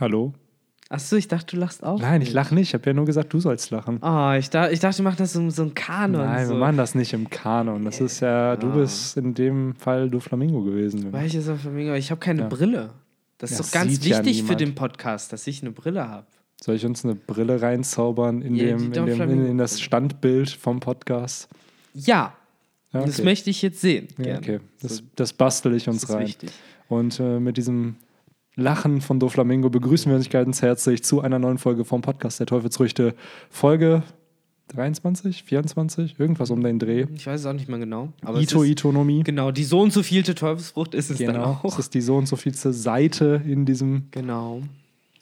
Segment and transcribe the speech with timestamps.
[0.00, 0.32] Hallo?
[0.88, 2.00] Achso, ich dachte, du lachst auch.
[2.00, 2.68] Nein, ich lache nicht.
[2.68, 3.98] Ich habe ja nur gesagt, du sollst lachen.
[4.02, 6.26] Oh, ich, da, ich dachte, wir machen das so, so ein Kanon.
[6.26, 6.52] Nein, so.
[6.54, 7.84] wir machen das nicht im Kanon.
[7.84, 8.74] Das ist ja, du Ah.
[8.76, 11.10] bist in dem Fall du Flamingo gewesen.
[11.12, 11.94] Welches auf Flamingo?
[11.94, 12.48] Ich habe keine Ja.
[12.48, 12.90] Brille.
[13.38, 16.06] Das ist Ja, doch ganz sieht ja wichtig für den Podcast, dass ich eine Brille
[16.06, 16.26] habe.
[16.62, 19.80] Soll ich uns eine Brille reinzaubern in, die dem, in, dem, in, in das.
[19.80, 21.48] Standbild vom Podcast?
[21.94, 22.34] Ja,
[22.92, 23.24] Ja, das okay.
[23.24, 24.08] möchte ich jetzt sehen.
[24.18, 26.26] Ja, okay, das, das bastel ich uns das rein.
[26.26, 26.50] wichtig.
[26.88, 27.96] Und äh, mit diesem
[28.54, 32.46] Lachen von Doflamingo begrüßen wir euch ganz herzlich zu einer neuen Folge vom Podcast der
[32.46, 33.14] Teufelsfrüchte.
[33.48, 34.02] Folge
[34.68, 37.06] 23, 24, irgendwas um den Dreh.
[37.14, 38.12] Ich weiß es auch nicht mehr genau.
[38.22, 39.22] Aber es Ito Itonomie.
[39.22, 41.44] genau, die so und so vielte Teufelsfrucht ist es dann Genau.
[41.44, 41.62] auch.
[41.62, 44.62] Das ist die so und so vielste Seite in diesem Genau.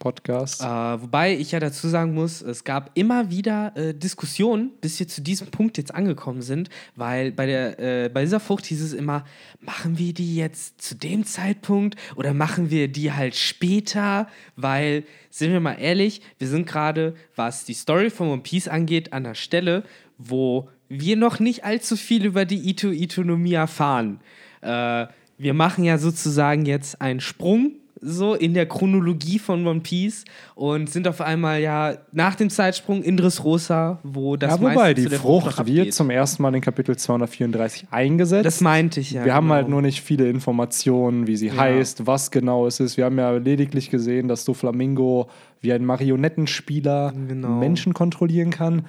[0.00, 0.62] Podcast.
[0.62, 5.06] Äh, wobei ich ja dazu sagen muss, es gab immer wieder äh, Diskussionen, bis wir
[5.06, 8.92] zu diesem Punkt jetzt angekommen sind, weil bei, der, äh, bei dieser Frucht hieß es
[8.92, 9.24] immer,
[9.60, 14.26] machen wir die jetzt zu dem Zeitpunkt oder machen wir die halt später,
[14.57, 19.12] weil, sind wir mal ehrlich, wir sind gerade, was die Story von One Piece angeht,
[19.12, 19.85] an der Stelle,
[20.18, 24.20] wo wir noch nicht allzu viel über die Ito-Itonomie erfahren.
[24.62, 25.07] Äh,
[25.38, 30.90] wir machen ja sozusagen jetzt einen Sprung so in der Chronologie von One Piece und
[30.90, 35.09] sind auf einmal ja nach dem Zeitsprung in Dressrosa, wo das ja, wobei, die zu
[35.10, 38.46] der Frucht noch wird zum ersten Mal in Kapitel 234 eingesetzt.
[38.46, 39.24] Das meinte ich ja.
[39.24, 39.54] wir haben genau.
[39.57, 41.57] halt nur nicht viele Informationen, wie sie Ja.
[41.57, 42.96] heißt, was genau es ist.
[42.96, 45.29] Wir haben ja lediglich gesehen, dass Doflamingo
[45.60, 47.48] wie ein Marionettenspieler Genau.
[47.59, 48.87] Menschen kontrollieren kann.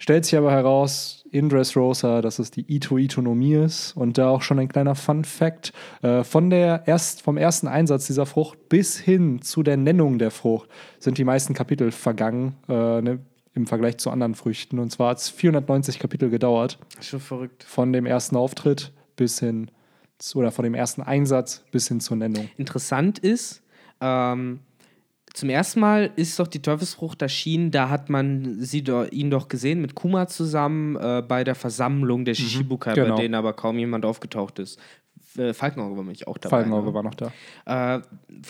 [0.00, 3.96] Stellt sich aber heraus, in Dressrosa, dass es die Ito-Itonomie ist.
[3.96, 8.26] Und da auch schon ein kleiner Fun-Fact: äh, von der erst, Vom ersten Einsatz dieser
[8.26, 12.56] Frucht bis hin zu der Nennung der Frucht sind die meisten Kapitel vergangen.
[12.68, 13.20] Äh, ne,
[13.54, 14.78] im Vergleich zu anderen Früchten.
[14.78, 17.64] Und zwar hat es 490 Kapitel gedauert Schon verrückt.
[17.64, 19.70] von dem ersten Auftritt bis hin
[20.18, 22.48] zu, oder von dem ersten Einsatz bis hin zur Nennung.
[22.56, 23.62] Interessant ist,
[24.00, 24.60] ähm,
[25.32, 29.48] zum ersten Mal ist doch die Teufelsfrucht erschienen, da hat man sie do, ihn doch
[29.48, 33.14] gesehen mit Kuma zusammen äh, bei der Versammlung der Shishibukai, genau.
[33.14, 34.78] bei denen aber kaum jemand aufgetaucht ist.
[35.36, 36.58] Äh, Falkenauge war nämlich auch dabei.
[36.58, 36.94] Falkenauge ne?
[36.94, 37.32] war noch da.
[37.96, 38.00] Äh,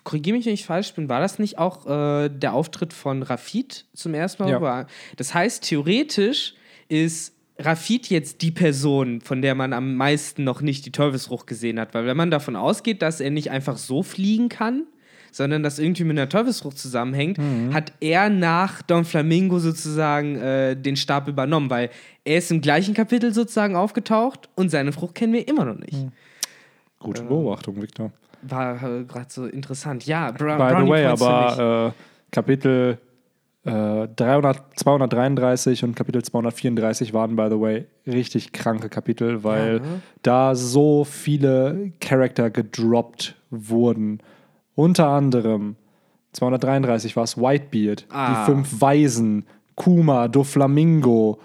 [0.04, 1.08] Korrigiere mich, wenn ich falsch bin.
[1.08, 4.50] War das nicht auch äh, der Auftritt von Rafid zum ersten Mal?
[4.50, 4.60] Ja.
[4.60, 4.86] War,
[5.16, 6.54] das heißt, theoretisch
[6.88, 11.78] ist Rafid jetzt die Person, von der man am meisten noch nicht die Teufelsfrucht gesehen
[11.78, 11.92] hat.
[11.92, 14.84] Weil wenn man davon ausgeht, dass er nicht einfach so fliegen kann,
[15.32, 17.72] sondern das irgendwie mit einer Teufelsfrucht zusammenhängt, Mhm.
[17.74, 21.90] hat er nach Don Flamingo sozusagen äh, den Stab übernommen, weil
[22.24, 25.94] er ist im gleichen Kapitel sozusagen aufgetaucht und seine Frucht kennen wir immer noch nicht.
[25.94, 26.12] Mhm.
[26.98, 28.12] Gute Beobachtung, Victor.
[28.42, 30.06] War äh, gerade so interessant.
[30.06, 31.52] Ja, Bra By the Brownie way, Points für mich.
[31.58, 31.92] aber äh,
[32.30, 32.98] Kapitel
[33.64, 39.78] äh, 300, 233 und Kapitel 234 waren, by the way, richtig kranke Kapitel, weil Ja,
[39.80, 40.02] ne?
[40.22, 44.20] da so viele Charakter gedroppt wurden.
[44.74, 45.76] Unter anderem
[46.32, 48.44] 233 war es Whitebeard, Ah.
[48.46, 49.44] die fünf Weisen,
[49.74, 51.38] Kuma, Doflamingo,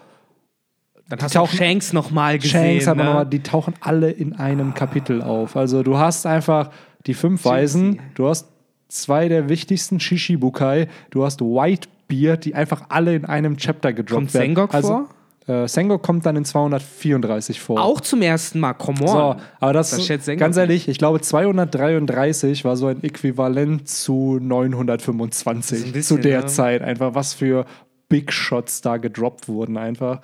[1.10, 2.52] Dann hast du auch tauchen- Shanks nochmal gesehen.
[2.80, 3.12] Shanks hat man ne?
[3.12, 5.56] nochmal, die tauchen alle in einem Kapitel auf.
[5.56, 6.72] Also du hast einfach
[7.06, 8.48] die fünf Weisen, du hast
[8.88, 14.34] zwei der wichtigsten Shishibukai, du hast Whitebeard, die einfach alle in einem Chapter gedroppt Kommt
[14.34, 14.56] werden.
[14.56, 15.10] Sengok also, vor?
[15.48, 17.80] Äh, Sengok kommt dann in 234 vor.
[17.80, 19.08] Auch zum ersten Mal, come on.
[19.08, 25.80] So, aber das, Das ganz ehrlich, ich glaube 233 war so ein Äquivalent zu 925
[25.80, 26.46] So ein bisschen, zu der ne?
[26.48, 26.82] Zeit.
[26.82, 27.66] Einfach was für
[28.10, 30.22] Big Shots da gedroppt wurden einfach.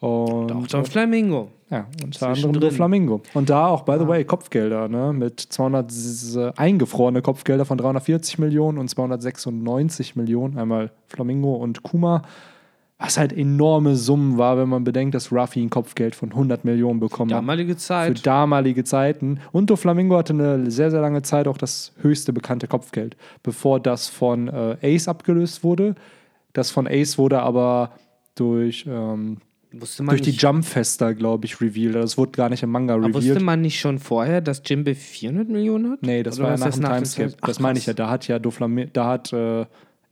[0.00, 1.50] Und Auch Don Flamingo.
[1.70, 3.22] ja, unter anderem nur Flamingo.
[3.32, 5.12] Und da auch, by the way, Kopfgelder, ne?
[5.14, 10.58] Mit 200 s- äh, eingefrorene Kopfgelder von 340 Millionen und 296 Millionen.
[10.58, 12.22] Einmal Flamingo und Kuma.
[12.98, 16.98] Was halt enorme Summen war, wenn man bedenkt, dass Ruffy ein Kopfgeld von 100 Millionen
[16.98, 17.38] bekommen hat.
[17.38, 18.26] Damalige Für Zeit.
[18.26, 19.38] damalige Zeiten.
[19.52, 24.08] Und Doflamingo hatte eine sehr, sehr lange Zeit auch das höchste bekannte Kopfgeld, bevor das
[24.08, 25.94] von äh, Ace abgelöst wurde.
[26.54, 27.90] Das von Ace wurde aber
[28.34, 29.38] durch, ähm,
[29.72, 31.96] Wusste man, durch die Jumpfester, glaube ich, revealed.
[31.96, 33.42] Das wurde gar nicht im Manga aber wusste revealed.
[33.42, 36.02] man nicht schon vorher, dass Jimbe 400 Millionen hat?
[36.02, 37.42] Nee, das Oder war ja nach das dem Timeskip.
[37.42, 37.92] Das meine ich ja.
[37.92, 39.66] Da hat ja Doflami da hat äh,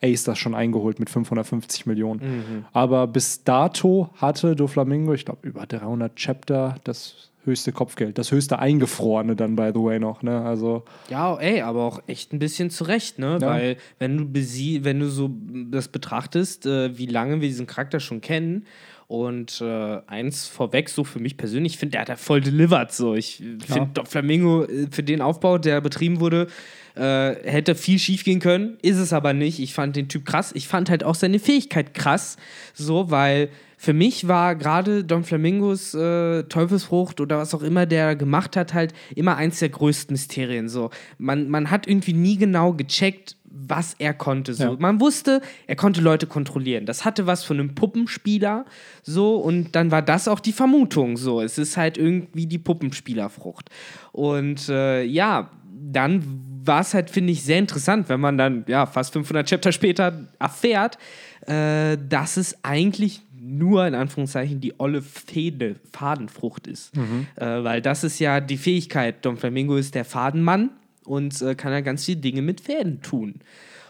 [0.04, 2.20] Ace das schon eingeholt mit 550 Millionen.
[2.20, 2.64] Mhm.
[2.72, 8.18] Aber bis dato hatte Doflamingo, ich glaube, über 300 Chapter das höchste Kopfgeld.
[8.18, 10.22] Das höchste eingefrorene dann, by the way, noch.
[10.22, 10.40] Ne?
[10.40, 13.38] Also, Ja, ey, aber auch echt ein bisschen zurecht, ne?
[13.40, 13.48] Ja.
[13.48, 15.30] Weil, wenn du wenn du so
[15.70, 18.66] das betrachtest, äh, wie lange wir diesen Charakter schon kennen.
[19.06, 22.90] Und äh, eins vorweg, so für mich persönlich, ich finde, der hat da voll delivered.
[22.90, 23.14] So.
[23.14, 26.48] Ich finde, Don Flamingo äh, für den Aufbau, der betrieben wurde,
[26.94, 28.78] äh, hätte viel schief gehen können.
[28.82, 29.60] Ist es aber nicht.
[29.60, 30.52] Ich fand den Typ krass.
[30.54, 32.36] Ich fand halt auch seine Fähigkeit krass.
[32.72, 38.16] So, weil für mich war gerade Don Flamingos äh, Teufelsfrucht oder was auch immer der
[38.16, 40.68] gemacht hat, halt immer eins der größten Mysterien.
[40.68, 40.90] So.
[41.18, 44.54] Man, man hat irgendwie nie genau gecheckt, was er konnte.
[44.54, 44.64] So.
[44.64, 44.76] Ja.
[44.78, 46.86] Man wusste, er konnte Leute kontrollieren.
[46.86, 48.64] Das hatte was von einem Puppenspieler.
[49.02, 51.16] So, und dann war das auch die Vermutung.
[51.16, 53.68] So, es ist halt irgendwie die Puppenspielerfrucht.
[54.12, 56.22] Und äh, ja, dann
[56.66, 60.26] war es halt, finde ich, sehr interessant, wenn man dann, ja, fast 500 Chapter später
[60.38, 60.98] erfährt,
[61.46, 66.92] äh, dass es eigentlich nur in Anführungszeichen die olle Fäde, Fadenfrucht ist.
[67.36, 69.24] Äh, weil das ist ja die Fähigkeit.
[69.24, 70.70] Don Flamingo ist der Fadenmann
[71.04, 73.34] und äh, kann ja ganz viele Dinge mit Fäden tun.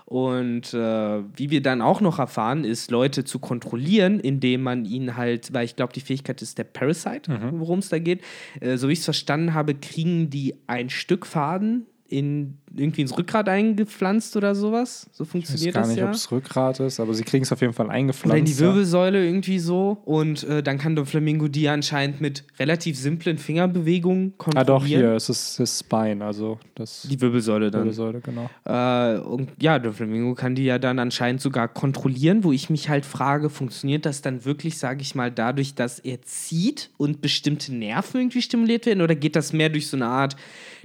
[0.06, 5.16] Und äh, wie wir dann auch noch erfahren, ist Leute zu kontrollieren, indem man ihnen
[5.16, 8.22] halt, weil ich glaube, die Fähigkeit ist der Parasite, worum es da geht.
[8.60, 13.16] Äh, so wie ich es verstanden habe, kriegen die ein Stück Faden in irgendwie ins
[13.16, 15.08] Rückgrat eingepflanzt oder sowas.
[15.12, 16.08] So Ich weiß funktioniert gar das nicht, ja.
[16.08, 18.32] ob es Rückgrat ist, aber sie kriegen es auf jeden Fall eingepflanzt.
[18.32, 18.58] Oder in die.
[18.58, 19.98] Wirbelsäule irgendwie so.
[20.04, 24.76] Und äh, dann kann Don Flamingo die anscheinend mit relativ simplen Fingerbewegungen kontrollieren.
[24.76, 27.82] Ah, doch, hier, es ist das Spine, also das Die Wirbelsäule dann.
[27.82, 28.50] Wirbelsäule, genau.
[28.64, 32.88] Äh, und ja, Don Flamingo kann die ja dann anscheinend sogar kontrollieren, wo ich mich
[32.88, 37.74] halt frage, funktioniert das dann wirklich, sage ich mal, dadurch, dass er zieht und bestimmte
[37.74, 39.02] Nerven irgendwie stimuliert werden?
[39.02, 40.36] Oder geht das mehr durch so eine Art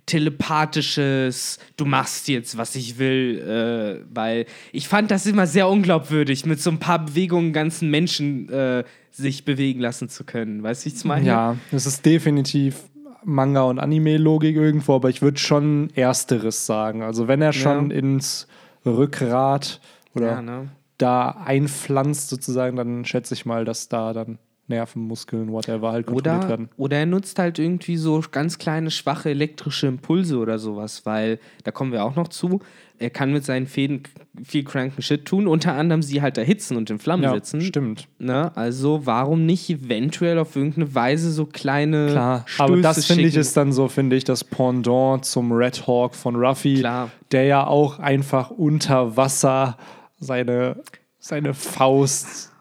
[0.10, 3.40] telepathisches, du machst jetzt, was ich will?
[3.40, 8.50] Äh, weil ich fand das immer sehr unglaubwürdig, mit so ein paar Bewegungen ganzen Menschen
[8.50, 10.64] äh, sich bewegen lassen zu können.
[10.64, 11.26] Weißt du, ich es meine?
[11.26, 12.76] Ja, es ist definitiv
[13.24, 17.02] Manga- und Anime-Logik irgendwo, aber ich würde schon Ersteres sagen.
[17.04, 17.98] Also wenn er schon Ja.
[17.98, 18.48] ins
[18.86, 19.82] Rückgrat
[20.16, 20.70] oder Ja, ne?
[20.98, 24.38] da einpflanzt sozusagen, dann schätze ich mal, dass da dann
[24.70, 26.70] Nerven, Muskeln, whatever halt kontrolliert Oder, werden.
[26.78, 31.72] oder er nutzt halt irgendwie so ganz kleine, schwache elektrische Impulse oder sowas, weil, da
[31.72, 32.60] kommen wir auch noch zu,
[33.00, 34.04] er kann mit seinen Fäden
[34.44, 37.62] viel kranken Shit tun, unter anderem sie halt erhitzen und in Flammen Ja, setzen.
[37.62, 38.08] stimmt.
[38.20, 38.52] Ne?
[38.56, 43.36] Also warum nicht eventuell auf irgendeine Weise so kleine Klar, Stöße aber das finde ich
[43.38, 47.10] ist dann so, finde ich, das Pendant zum Red Hawk von Ruffy, Klar.
[47.32, 49.78] der ja auch einfach unter Wasser
[50.20, 50.84] seine,
[51.20, 52.52] seine Faust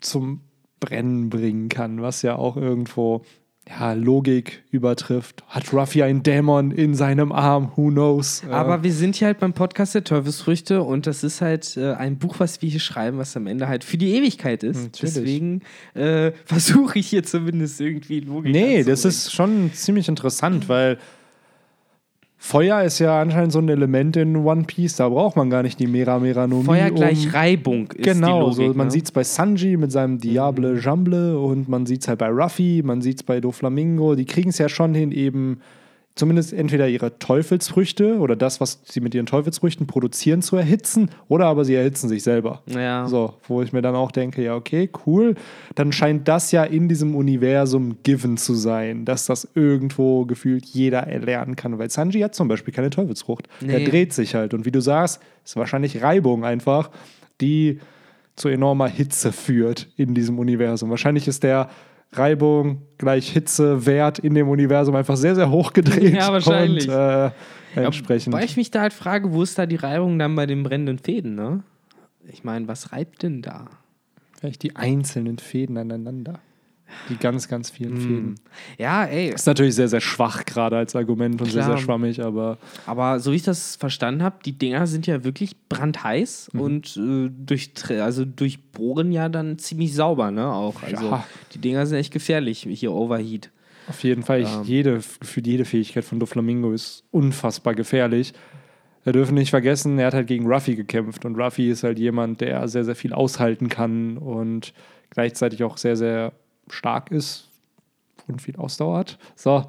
[0.00, 0.40] zum
[0.82, 3.22] Brennen bringen kann, was ja auch irgendwo
[3.68, 5.44] ja, Logik übertrifft.
[5.46, 7.70] Hat Ruffy einen Dämon in seinem Arm?
[7.76, 8.42] Who knows?
[8.42, 11.92] Äh, Aber wir sind hier halt beim Podcast der Teufelsfrüchte und das ist halt äh,
[11.92, 14.82] ein Buch, was wir hier schreiben, was am Ende halt für die Ewigkeit ist.
[14.82, 15.14] Natürlich.
[15.14, 15.60] Deswegen
[15.94, 20.98] äh, versuche ich hier zumindest irgendwie Logik Nee, das ist schon ziemlich interessant, weil
[22.44, 25.78] Feuer ist ja anscheinend so ein Element in One Piece, da braucht man gar nicht
[25.78, 26.64] die Mera Meranomie.
[26.64, 28.72] Feuer gleich um Reibung ist Genau, die Logik.
[28.72, 28.90] so, man ne?
[28.90, 32.82] sieht es bei Sanji mit seinem Diable Jamble und man sieht es halt bei Ruffy,
[32.84, 34.16] man sieht es bei Doflamingo.
[34.16, 35.60] Die kriegen es ja schon hin, eben
[36.14, 41.46] zumindest entweder ihre Teufelsfrüchte oder das, was sie mit ihren Teufelsfrüchten produzieren, zu erhitzen oder
[41.46, 42.62] aber sie erhitzen sich selber.
[42.66, 43.06] Ja.
[43.06, 45.34] So, wo ich mir dann auch denke, ja, okay, cool.
[45.74, 51.00] Dann scheint das ja in diesem Universum given zu sein, dass das irgendwo gefühlt jeder
[51.00, 51.78] erlernen kann.
[51.78, 53.48] Weil Sanji hat zum Beispiel keine Teufelsfrucht.
[53.60, 53.84] Nee.
[53.84, 54.52] dreht sich halt.
[54.52, 56.90] Und wie du sagst, ist wahrscheinlich Reibung einfach,
[57.40, 57.80] die
[58.36, 60.90] zu enormer Hitze führt in diesem Universum.
[60.90, 61.70] Wahrscheinlich ist der
[62.12, 66.14] Reibung gleich Hitzewert in dem Universum einfach sehr, sehr hoch gedreht.
[66.14, 66.88] Ja, wahrscheinlich.
[66.88, 67.30] Und, äh,
[67.74, 68.34] entsprechend.
[68.34, 70.98] Weil ich mich da halt frage, wo ist da die Reibung dann bei den brennenden
[70.98, 71.62] Fäden, ne?
[72.30, 73.66] Ich meine, was reibt denn da?
[74.38, 76.40] Vielleicht die einzelnen Fäden aneinander.
[77.08, 78.00] Die ganz, ganz vielen Hm.
[78.00, 78.34] Fäden.
[78.78, 81.76] Ja, ey, Ist natürlich sehr, sehr schwach gerade als Argument und sehr, Klar.
[81.76, 85.56] sehr schwammig, aber aber so wie ich das verstanden habe, die Dinger sind ja wirklich
[85.68, 86.60] brandheiß Mhm.
[86.60, 90.46] und äh, durch, also durchbohren ja dann ziemlich sauber, ne?
[90.52, 90.82] Auch.
[90.82, 91.24] Also Ja.
[91.52, 93.50] die Dinger sind echt gefährlich, hier Overheat.
[93.88, 94.62] auf jeden Fall, Ja.
[94.62, 98.32] jede, für jede Fähigkeit von Doflamingo ist unfassbar gefährlich.
[99.04, 102.40] Wir dürfen nicht vergessen, er hat halt gegen Ruffy gekämpft und Ruffy ist halt jemand,
[102.40, 104.72] der sehr, sehr viel aushalten kann und
[105.10, 106.32] gleichzeitig auch sehr, sehr
[106.68, 107.48] stark ist
[108.26, 109.18] und viel Ausdauer hat.
[109.34, 109.64] So,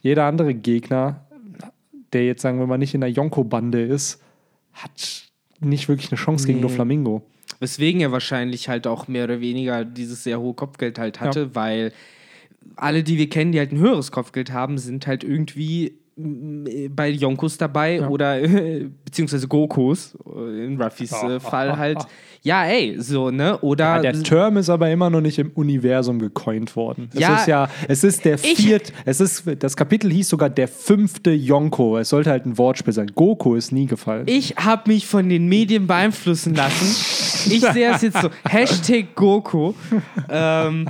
[0.00, 1.26] jeder andere Gegner,
[2.12, 4.22] der jetzt, sagen wir mal, nicht in der Yonko-Bande ist,
[4.72, 5.28] hat
[5.60, 6.62] nicht wirklich eine Chance gegen Nee.
[6.62, 7.22] Doflamingo.
[7.60, 11.92] Weswegen er wahrscheinlich halt auch mehr oder weniger dieses sehr hohe Kopfgeld halt hatte, weil
[12.76, 15.98] alle, die wir kennen, die halt ein höheres Kopfgeld haben, sind halt irgendwie
[16.90, 18.08] bei Yonkos dabei Ja.
[18.08, 21.98] oder äh, beziehungsweise Gokos äh, in Ruffys äh, Fall halt.
[22.42, 23.58] Ja, ey, so, ne?
[23.58, 27.10] Oder Ja, der Term ist aber immer noch nicht im Universum gecoint worden.
[27.12, 30.68] Es Ja, ist ja, es ist der vierte, es ist, das Kapitel hieß sogar der
[30.68, 31.98] fünfte Yonko.
[31.98, 33.10] Es sollte halt ein Wortspiel sein.
[33.14, 34.24] Goku ist nie gefallen.
[34.28, 36.86] Ich habe mich von den Medien beeinflussen lassen.
[37.52, 38.30] Ich sehe es jetzt so.
[38.48, 39.72] Hashtag Goku.
[40.28, 40.86] ähm,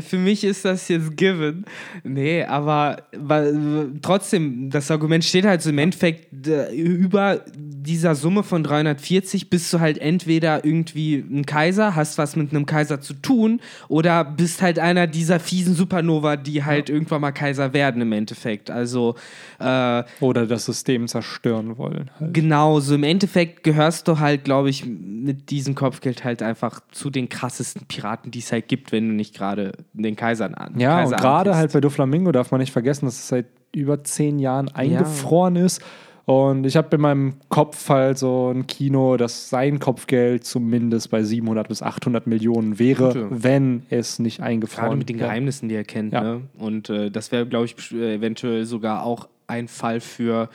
[0.00, 1.64] für mich ist das jetzt given.
[2.02, 8.42] Nee, aber weil, trotzdem, das Argument steht halt so im Endeffekt äh, über dieser Summe
[8.42, 13.14] von 340 bist du halt entweder irgendwie ein Kaiser, hast was mit einem Kaiser zu
[13.14, 16.94] tun oder bist halt einer dieser fiesen Supernova, die halt ja.
[16.94, 18.70] irgendwann mal Kaiser werden im Endeffekt.
[18.70, 19.16] Also
[19.58, 22.10] äh, oder das System zerstören wollen.
[22.18, 22.34] Halt.
[22.34, 27.10] Genau, so im Endeffekt gehörst du halt, glaube ich, mit diesem Kopfgeld halt einfach zu
[27.10, 30.78] den krassesten Piraten, die es halt gibt, wenn du nicht gerade den Kaisern an.
[30.78, 34.02] Ja, Kaiser und gerade halt bei Doflamingo darf man nicht vergessen, dass es seit über
[34.04, 35.64] zehn Jahren eingefroren ja.
[35.64, 35.82] ist.
[36.26, 41.22] Und ich habe in meinem Kopf halt so ein Kino, dass sein Kopfgeld zumindest bei
[41.22, 43.28] 700 bis 800 Millionen wäre, Gute.
[43.30, 46.14] wenn es nicht eingefroren Gerade mit den Geheimnissen, die er kennt.
[46.14, 46.22] Ja.
[46.22, 46.40] Ne?
[46.58, 50.48] Und äh, das wäre, glaube ich, eventuell sogar auch ein Fall für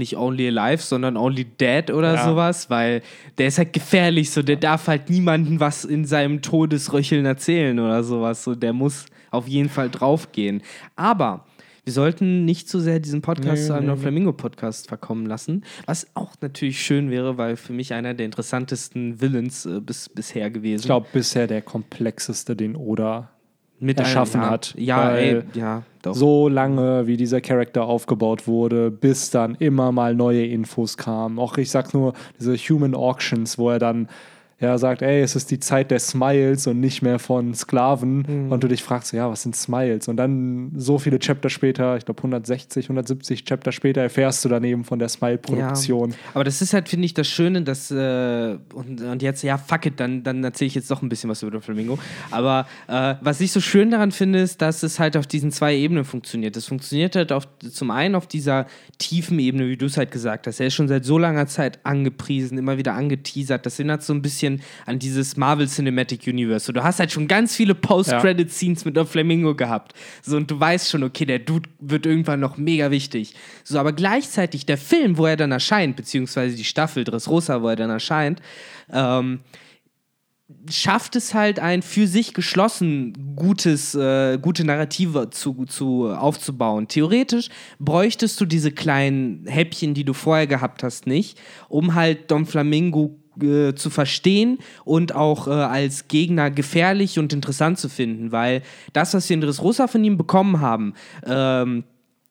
[0.00, 2.24] nicht Only Alive, sondern Only Dead oder ja.
[2.24, 3.02] sowas, weil
[3.38, 8.02] der ist halt gefährlich, so der darf halt niemandem was in seinem Todesröcheln erzählen oder
[8.02, 10.62] sowas, so der muss auf jeden Fall draufgehen.
[10.96, 11.46] Aber
[11.84, 14.00] wir sollten nicht zu sehr diesen Podcast nee, zu einem nee.
[14.00, 19.66] Flamingo-Podcast verkommen lassen, was auch natürlich schön wäre, weil für mich einer der interessantesten Villains
[19.66, 20.80] äh, bis, bisher gewesen.
[20.80, 23.30] Ich glaube, bisher der komplexeste, den Oda
[23.78, 24.74] mit erschaffen einem, ja, hat.
[24.76, 26.14] Ja, ey, ja, doch.
[26.14, 31.38] So lange, wie dieser Charakter aufgebaut wurde, bis dann immer mal neue Infos kamen.
[31.38, 34.08] Auch ich sag nur diese Human Auctions, wo er dann
[34.60, 38.24] ja, sagt, ey, es ist die Zeit der Smiles und nicht mehr von Sklaven.
[38.28, 38.52] Mhm.
[38.52, 40.06] Und du dich fragst, ja, was sind Smiles?
[40.06, 44.84] Und dann so viele Chapter später, ich glaube 160, 170 Chapter später, erfährst du daneben
[44.84, 46.10] von der Smile-Produktion.
[46.10, 46.16] Ja.
[46.34, 49.86] Aber das ist halt, finde ich, das Schöne, dass, äh, und, und jetzt, ja, fuck
[49.86, 51.98] it, dann, dann erzähle ich jetzt doch ein bisschen was über den Flamingo.
[52.30, 55.74] Aber äh, was ich so schön daran finde, ist, dass es halt auf diesen zwei
[55.74, 56.54] Ebenen funktioniert.
[56.58, 58.66] Es funktioniert halt auf, zum einen auf dieser
[58.98, 60.60] tiefen Ebene, wie du es halt gesagt hast.
[60.60, 63.64] Er ist schon seit so langer Zeit angepriesen, immer wieder angeteasert.
[63.64, 66.66] Das erinnert so ein bisschen bisschen an dieses Marvel Cinematic Universe.
[66.66, 69.94] So, du hast halt schon ganz viele Post-Credit-Scenes mit der Flamingo gehabt.
[70.22, 73.34] So, und du weißt schon, okay, der Dude wird irgendwann noch mega wichtig.
[73.64, 77.76] So, aber gleichzeitig der Film, wo er dann erscheint, beziehungsweise die Staffel Dressrosa, wo er
[77.76, 78.40] dann erscheint,
[78.92, 79.40] ähm,
[80.68, 86.88] schafft es halt ein für sich geschlossen gutes, äh, gute Narrative zu, zu aufzubauen.
[86.88, 91.38] Theoretisch bräuchtest du diese kleinen Häppchen, die du vorher gehabt hast, nicht,
[91.68, 97.78] um halt Don Flamingo äh, zu verstehen und auch äh, als Gegner gefährlich und interessant
[97.78, 100.94] zu finden, weil das, was wir in Dressrosa von ihm bekommen haben,
[101.26, 101.84] ähm,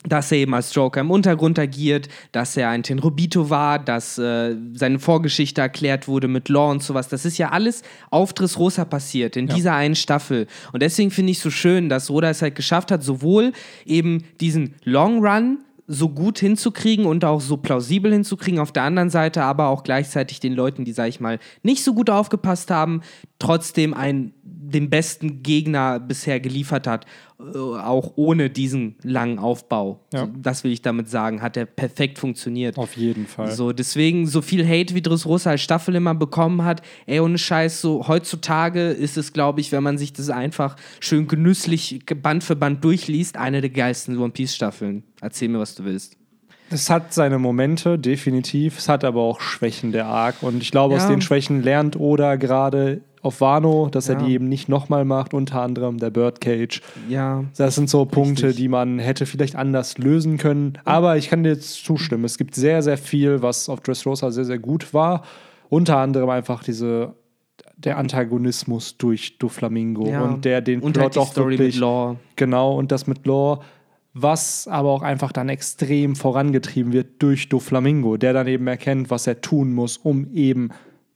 [0.08, 4.56] dass er eben als Joker im Untergrund agiert, dass er ein Tenrobito war, dass äh,
[4.74, 7.10] seine Vorgeschichte erklärt wurde mit Law und sowas.
[7.10, 9.56] Das ist ja alles auf Dressrosa passiert, in ja.
[9.56, 10.48] dieser einen Staffel.
[10.72, 13.51] Und deswegen finde ich so schön, dass Roda es halt geschafft hat, sowohl
[13.86, 15.58] eben diesen Long Run
[15.91, 18.60] so gut hinzukriegen und auch so plausibel hinzukriegen.
[18.60, 21.96] Auf der anderen Seite aber auch gleichzeitig den Leuten, die, sag ich mal, nicht so
[21.96, 23.01] gut aufgepasst haben,
[23.39, 24.36] trotzdem einen,
[24.69, 27.05] den besten Gegner bisher geliefert hat,
[27.39, 30.01] äh, auch ohne diesen langen Aufbau.
[30.13, 30.27] Ja.
[30.38, 32.77] Das will ich damit sagen, hat er perfekt funktioniert.
[32.77, 33.51] Auf jeden Fall.
[33.51, 37.81] So, deswegen, so viel Hate wie Dressrosa als Staffel immer bekommen hat, ey, ohne Scheiß,
[37.81, 42.55] so heutzutage ist es, glaube ich, wenn man sich das einfach schön genüsslich Band für
[42.55, 45.03] Band durchliest, eine der geilsten One Piece Staffeln.
[45.21, 46.19] Erzähl mir, was du willst.
[46.71, 48.77] Es hat seine Momente, definitiv.
[48.77, 50.43] Es hat aber auch Schwächen, der Arc.
[50.43, 51.01] Und ich glaube, ja.
[51.01, 54.13] aus den Schwächen lernt Oda gerade auf Wano, dass ja.
[54.13, 56.81] er die eben nicht nochmal macht, unter anderem der Birdcage.
[57.07, 57.43] Ja.
[57.57, 58.63] Das sind so Punkte, richtig.
[58.63, 60.77] die man hätte vielleicht anders lösen können.
[60.85, 62.23] Aber ich kann dir jetzt zustimmen.
[62.25, 65.23] Es gibt sehr, sehr viel, was auf Dressrosa sehr, sehr gut war.
[65.69, 67.13] Unter anderem einfach diese
[67.75, 70.21] der Antagonismus durch Doflamingo ja.
[70.21, 72.17] und der den und Plot halt auch Story wirklich, mit Law.
[72.35, 73.61] genau und das mit Law
[74.13, 79.27] was aber auch einfach dann extrem vorangetrieben wird durch Doflamingo, der dann eben erkennt, was
[79.27, 80.69] er tun muss, um eben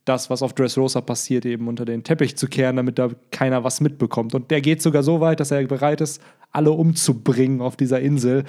[0.05, 3.79] das, was auf Dressrosa passiert, eben unter den Teppich zu kehren, damit da keiner was
[3.79, 4.35] mitbekommt.
[4.35, 8.43] Und der geht sogar so weit, dass er bereit ist, alle umzubringen auf dieser Insel.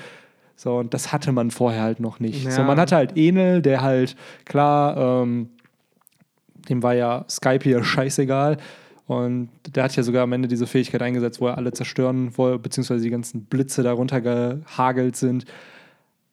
[0.56, 2.44] So, und das hatte man vorher halt noch nicht.
[2.44, 2.50] Ja.
[2.50, 5.50] So, man hatte halt Enel, der halt, klar, ähm,
[6.68, 8.56] dem war ja Skype hier scheißegal.
[9.06, 12.58] Und der hat ja sogar am Ende diese Fähigkeit eingesetzt, wo er alle zerstören wollte,
[12.60, 15.44] beziehungsweise die ganzen Blitze darunter gehagelt sind.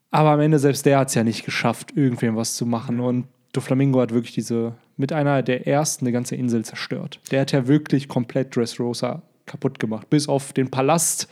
[0.10, 3.00] Aber am Ende selbst der hat es ja nicht geschafft, irgendwem was zu machen.
[3.00, 7.20] Und Doflamingo hat wirklich diese, mit einer der ersten, eine ganze Insel zerstört.
[7.32, 10.10] Der hat ja wirklich komplett Dressrosa kaputt gemacht.
[10.10, 11.28] Bis auf den Palast,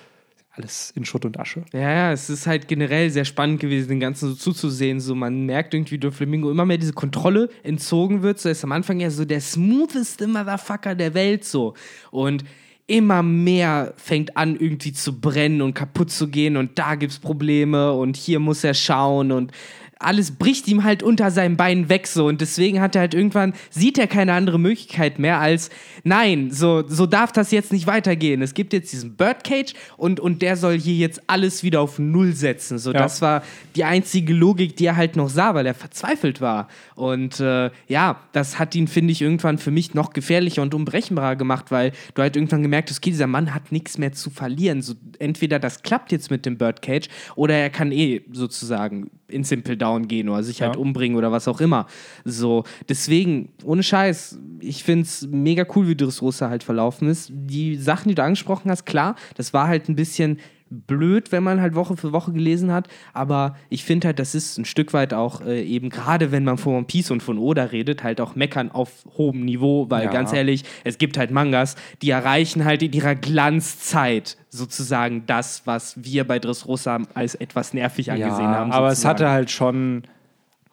[0.52, 1.64] alles in Schutt und Asche.
[1.72, 5.00] Ja, ja, es ist halt generell sehr spannend gewesen, den Ganzen so zuzusehen.
[5.00, 8.40] So, man merkt irgendwie, wie Flamingo immer mehr diese Kontrolle entzogen wird.
[8.40, 11.76] So ist am Anfang ja so der smootheste Motherfucker der Welt so.
[12.12, 12.44] Und
[12.88, 17.20] immer mehr fängt an, irgendwie zu brennen und kaputt zu gehen und da gibt es
[17.20, 19.52] Probleme und hier muss er schauen und
[20.00, 23.54] alles bricht ihm halt unter seinen Beinen weg so und deswegen hat er halt irgendwann
[23.70, 25.70] sieht er keine andere Möglichkeit mehr als
[26.06, 28.42] nein, so so darf das jetzt nicht weitergehen.
[28.42, 32.32] Es gibt jetzt diesen Birdcage und und der soll hier jetzt alles wieder auf null
[32.34, 32.78] setzen.
[32.80, 33.00] So Ja.
[33.00, 33.44] das war
[33.76, 36.70] die einzige Logik, die er halt noch sah, weil er verzweifelt war.
[36.96, 41.36] Und äh, ja, das hat ihn finde ich irgendwann für mich noch gefährlicher und unberechenbarer
[41.36, 44.82] gemacht, weil du halt irgendwann gemerkt hast, okay, dieser Mann hat nichts mehr zu verlieren.
[44.82, 49.78] So entweder das klappt jetzt mit dem Birdcage oder er kann eh sozusagen in Simple
[49.78, 50.82] Down gehen oder sich halt Ja.
[50.82, 51.88] umbringen oder was auch immer.
[52.26, 57.32] So, deswegen, ohne Scheiß, ich finde es mega cool, wie Dressrosa halt verlaufen ist.
[57.34, 61.62] Die Sachen, die du angesprochen hast, klar, das war halt ein bisschen blöd, wenn man
[61.62, 65.14] halt Woche für Woche gelesen hat, aber ich finde halt, das ist ein Stück weit
[65.14, 68.36] auch äh, eben, gerade wenn man von One Piece und von Oda redet, halt auch
[68.36, 70.12] meckern auf hohem Niveau, weil Ja.
[70.12, 75.96] ganz ehrlich, es gibt halt Mangas, die erreichen halt in ihrer Glanzzeit sozusagen das, was
[76.04, 78.72] wir bei Dressrosa als etwas nervig angesehen haben.
[78.72, 79.10] aber es sozusagen.
[79.10, 80.04] hatte halt schon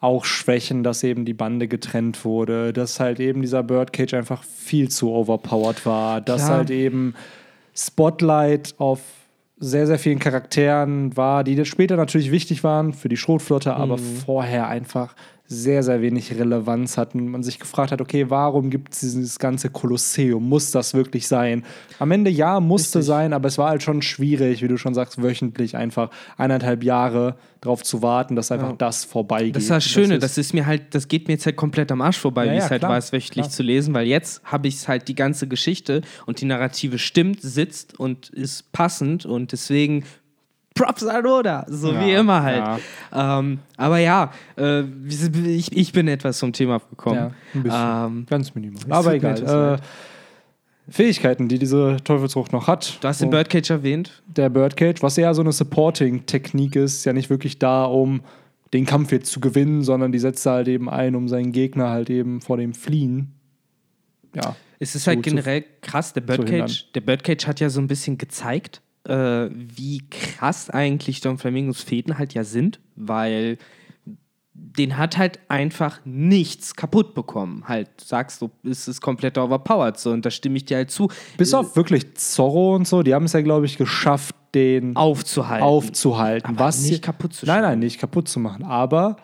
[0.01, 4.89] auch Schwächen, dass eben die Bande getrennt wurde, dass halt eben dieser Birdcage einfach viel
[4.91, 6.59] zu overpowered war, dass Klar.
[6.59, 7.15] halt eben
[7.75, 9.01] Spotlight auf
[9.59, 14.69] sehr, sehr vielen Charakteren war, die später natürlich wichtig waren für die Schrotflotte, aber vorher
[14.69, 15.15] einfach
[15.49, 17.29] sehr, sehr wenig Relevanz hatten.
[17.29, 20.49] Man sich gefragt hat, okay, warum gibt es dieses ganze Kolosseum?
[20.49, 21.65] Muss das wirklich sein?
[21.99, 23.07] Am Ende ja, musste Richtig.
[23.09, 27.37] sein, aber es war halt schon schwierig, wie du schon sagst, wöchentlich einfach eineinhalb Jahre
[27.61, 28.77] drauf zu warten, dass einfach Ja.
[28.77, 29.57] das vorbeigeht.
[29.57, 31.91] Das ist das Schöne, ist- das ist mir halt, das geht mir jetzt halt komplett
[31.93, 33.51] am Arsch vorbei, Ja, wie ja, es halt klar, war, es wöchentlich klar.
[33.51, 37.99] zu lesen, weil jetzt habe ich halt die ganze Geschichte und die Narrative stimmt, sitzt
[37.99, 40.05] und ist passend und deswegen
[40.77, 42.81] Props an Oda, so Ja, wie immer halt.
[43.13, 47.35] Ähm, aber ja, äh, ich, ich bin etwas zum Thema gekommen.
[47.65, 48.07] Ja.
[48.07, 48.83] Ähm, Ganz minimal.
[48.91, 49.79] Aber egal.
[49.79, 49.79] Äh.
[50.89, 52.99] Fähigkeiten, die diese Teufelsfrucht noch hat.
[53.03, 54.23] du hast den Wo- Birdcage erwähnt.
[54.29, 58.21] der Birdcage, was eher so eine Supporting-Technik ist, ist ja nicht wirklich da, um
[58.73, 61.91] den Kampf jetzt zu gewinnen, sondern die setzt er halt eben ein, um seinen Gegner
[61.91, 63.33] halt eben vor dem Fliehen.
[64.35, 64.55] Ja.
[64.79, 66.13] Es ist halt generell krass.
[66.13, 66.21] Der.
[66.21, 71.83] Birdcage, der Birdcage hat ja so ein bisschen gezeigt, äh, wie krass eigentlich Don Flamingos
[71.83, 73.59] Fäden halt ja sind, weil
[74.59, 77.65] den hat halt einfach nichts kaputt bekommen.
[77.67, 81.09] Halt, sagst du, es ist komplett overpowered so und da stimme ich dir halt zu.
[81.37, 85.63] Bis auf wirklich Zorro und so, die haben es ja, glaube ich, geschafft, den aufzuhalten.
[85.65, 86.49] aufzuhalten.
[86.49, 87.81] Aber was nicht kaputt zu Nein, nein, schlagen.
[87.81, 88.65] nicht kaputt zu machen.
[88.65, 89.17] Aber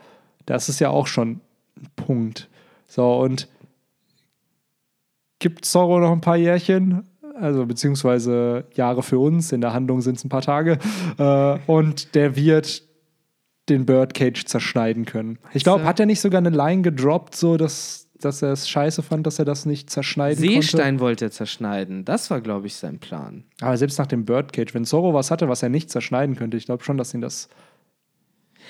[0.47, 1.41] das ist ja auch schon
[1.77, 2.49] ein Punkt.
[2.87, 3.49] So, und
[5.39, 7.09] gibt Zorro noch ein paar Jährchen?
[7.39, 9.53] Also, beziehungsweise Jahre für uns.
[9.53, 10.79] In der Handlung sind es ein paar Tage.
[11.19, 12.83] Äh, und der wird
[13.69, 15.39] den Birdcage zerschneiden können.
[15.55, 15.89] Ich glaube, du?
[15.89, 19.39] hat er nicht sogar eine Line gedroppt, so dass, dass er es scheiße fand, dass
[19.39, 20.63] er das nicht zerschneiden konnte?
[20.63, 22.05] Seestein wollte er zerschneiden.
[22.05, 23.45] Das war, glaube ich, sein Plan.
[23.61, 26.67] Aber selbst nach dem Birdcage, wenn Zorro was hatte, was er nicht zerschneiden könnte, ich
[26.67, 27.49] glaube schon, dass ihn das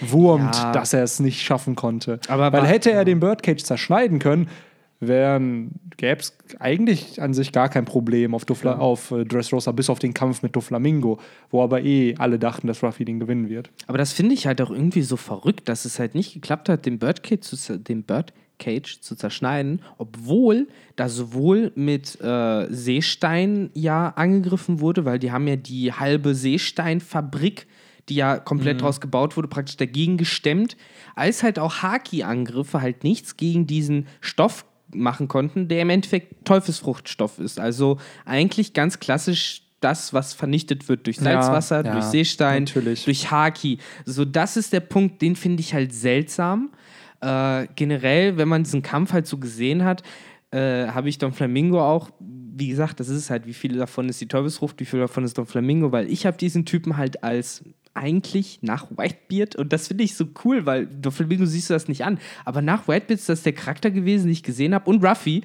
[0.00, 0.72] wurmt, Ja.
[0.72, 2.18] dass er es nicht schaffen konnte.
[2.28, 4.48] Aber Weil hätte er den Birdcage zerschneiden können,
[5.06, 9.98] gäbe es eigentlich an sich gar kein Problem auf, Dofla auf äh, Dressrosa, bis auf
[9.98, 11.18] den Kampf mit Doflamingo,
[11.50, 13.70] wo aber eh alle dachten, dass Ruffy den gewinnen wird.
[13.88, 16.86] Aber das finde ich halt auch irgendwie so verrückt, dass es halt nicht geklappt hat,
[16.86, 24.78] den Birdcage zu, den Birdcage zu zerschneiden, obwohl da sowohl mit äh, Seestein ja angegriffen
[24.78, 27.66] wurde, weil die haben ja die halbe Seesteinfabrik,
[28.08, 30.76] die ja komplett draus gebaut wurde, praktisch dagegen gestemmt,
[31.14, 37.38] als halt auch Haki-Angriffe halt nichts gegen diesen Stoff machen konnten, der im Endeffekt Teufelsfruchtstoff
[37.38, 37.58] ist.
[37.58, 43.04] Also eigentlich ganz klassisch das, was vernichtet wird durch Salzwasser, ja, durch Seestein, natürlich.
[43.04, 43.78] durch Haki.
[44.04, 46.70] So, das ist der Punkt, den finde ich halt seltsam.
[47.20, 50.02] Äh, generell, wenn man diesen Kampf halt so gesehen hat,
[50.50, 54.20] äh, habe ich Don Flamingo auch, wie gesagt, das ist halt, wie viel davon ist
[54.20, 57.64] die Teufelsfrucht, wie viel davon ist Don Flamingo, weil ich habe diesen Typen halt als
[57.94, 61.88] eigentlich nach Whitebeard und das finde ich so cool, weil Don Flamingo siehst du das
[61.88, 65.04] nicht an, aber nach Whitebeard ist das der Charakter gewesen, den ich gesehen habe und
[65.04, 65.42] Ruffy,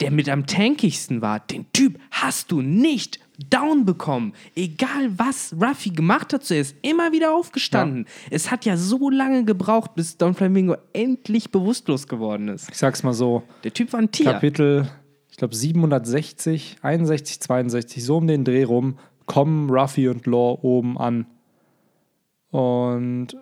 [0.00, 1.40] der mit am tankigsten war.
[1.40, 3.18] Den Typ hast du nicht
[3.50, 4.32] down bekommen.
[4.54, 8.06] Egal was Ruffy gemacht hat, er ist immer wieder aufgestanden.
[8.30, 12.70] Es hat ja so lange gebraucht, bis Don Flamingo endlich bewusstlos geworden ist.
[12.70, 14.32] Ich sag's mal so: Der Typ war ein Tier.
[14.32, 14.88] Kapitel,
[15.30, 20.98] ich glaube 760, 61, 62, so um den Dreh rum, kommen Ruffy und Law oben
[20.98, 21.26] an.
[22.56, 23.36] Und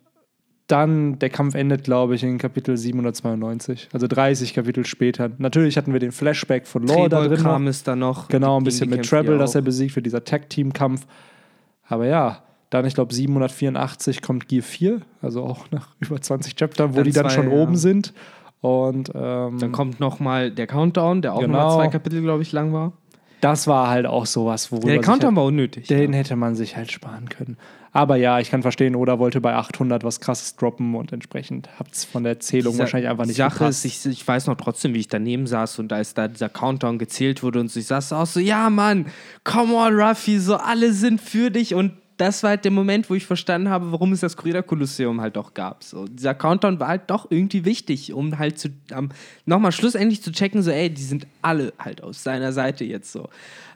[0.67, 5.31] dann, der Kampf endet, glaube ich, in Kapitel 792, also 30 Kapitel später.
[5.39, 7.43] Natürlich hatten wir den Flashback von Law da drin.
[7.43, 7.61] Noch.
[7.69, 8.27] Ist da noch.
[8.29, 11.07] Genau, ein bisschen mit Treble, dass er besiegt wird, dieser Tag-Team-Kampf.
[11.87, 16.93] Aber ja, dann, ich glaube, 784 kommt Gear 4, also auch nach über 20 Chaptern,
[16.95, 17.57] wo Dann die dann zwei, schon ja.
[17.57, 18.13] oben sind.
[18.63, 21.59] Und ähm, Dann kommt noch mal der Countdown, der auch Genau.
[21.59, 22.95] nochmal zwei Kapitel, glaube ich, lang war.
[23.43, 25.87] das war halt auch sowas, wo Der Countdown war unnötig.
[25.87, 26.19] Den ja.
[26.19, 27.59] hätte man sich halt sparen können.
[27.97, 31.93] Aber ja, ich kann verstehen, Oda wollte bei 800 was krasses droppen und entsprechend hat
[31.93, 33.85] es von der Zählung Dieser- wahrscheinlich einfach nicht Die Sache gepasst.
[33.85, 36.99] ist, ich, ich weiß noch trotzdem, wie ich daneben saß und als da dieser Countdown
[36.99, 39.07] gezählt wurde und so, ich saß auch so, ja Mann,
[39.45, 43.15] come on Ruffy, so alle sind für dich und das war halt der Moment, wo
[43.15, 45.83] ich verstanden habe, warum es das Corrida Kolosseum halt doch gab.
[45.83, 49.09] So, dieser Countdown war halt doch irgendwie wichtig, um halt zu, ähm,
[49.47, 53.29] nochmal schlussendlich zu checken, so, ey, die sind alle halt aus seiner Seite jetzt so.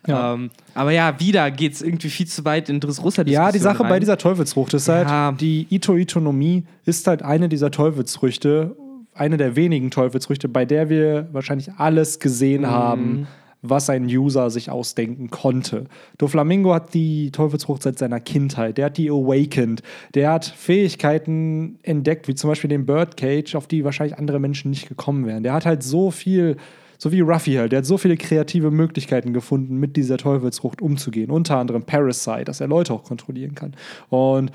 [0.06, 0.34] Ja.
[0.34, 3.22] Ähm, aber ja, wieder geht es irgendwie viel zu weit in Dressrosa.
[3.26, 5.32] Ja, die Sache bei dieser Teufelsfrucht ist halt, Ja.
[5.32, 8.76] die Ito-Itonomie ist halt eine dieser Teufelsfrüchte,
[9.14, 12.66] eine der wenigen Teufelsfrüchte, bei der wir wahrscheinlich alles gesehen Mhm.
[12.68, 13.26] haben,
[13.62, 15.86] was ein User sich ausdenken konnte.
[16.16, 19.82] Doflamingo hat die Teufelsfrucht seit seiner Kindheit, der hat die awakened,
[20.14, 24.88] der hat Fähigkeiten entdeckt, wie zum Beispiel den Birdcage, auf die wahrscheinlich andere Menschen nicht
[24.88, 25.42] gekommen wären.
[25.42, 26.56] Der hat halt so viel,
[26.98, 31.30] so wie Ruffy halt, der hat so viele kreative Möglichkeiten gefunden, mit dieser Teufelsfrucht umzugehen.
[31.30, 33.74] Unter anderem Parasite, dass er Leute auch kontrollieren kann.
[34.10, 34.50] Und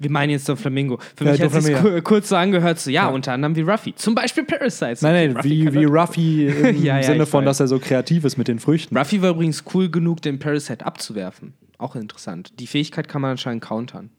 [0.00, 0.98] Wir meinen jetzt Don Flamingo.
[1.16, 3.08] Für Ja, mich hat es kurz so angehört, so ja, Ja.
[3.10, 3.94] unter anderem wie Ruffy.
[3.94, 5.02] Zum Beispiel Parasites.
[5.02, 8.24] nein, nein, Ruffy wie, wie Ruffy im Ja, ja, Sinne von, dass er so kreativ
[8.24, 8.96] ist mit den Früchten.
[8.98, 11.54] Ruffy war übrigens cool genug, den Parasite abzuwerfen.
[11.78, 12.52] Auch interessant.
[12.58, 14.10] Die Fähigkeit kann man anscheinend countern.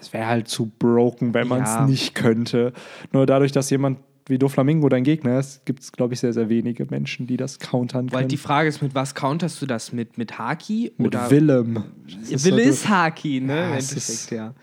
[0.00, 1.86] Es wäre halt zu broken, wenn man es Ja.
[1.86, 2.72] nicht könnte.
[3.12, 6.48] Nur dadurch, dass jemand wie Doflamingo dein Gegner ist, gibt es, glaube ich, sehr, sehr
[6.48, 8.28] wenige Menschen, die das countern Weil können.
[8.28, 9.92] die Frage ist, mit was counterst du das?
[9.92, 10.92] Mit, mit Haki?
[10.98, 11.84] mit oder Willem.
[12.30, 13.54] Das Wille so- ist Haki, ne?
[13.56, 14.54] Ja, Im Endeffekt, ist- ja.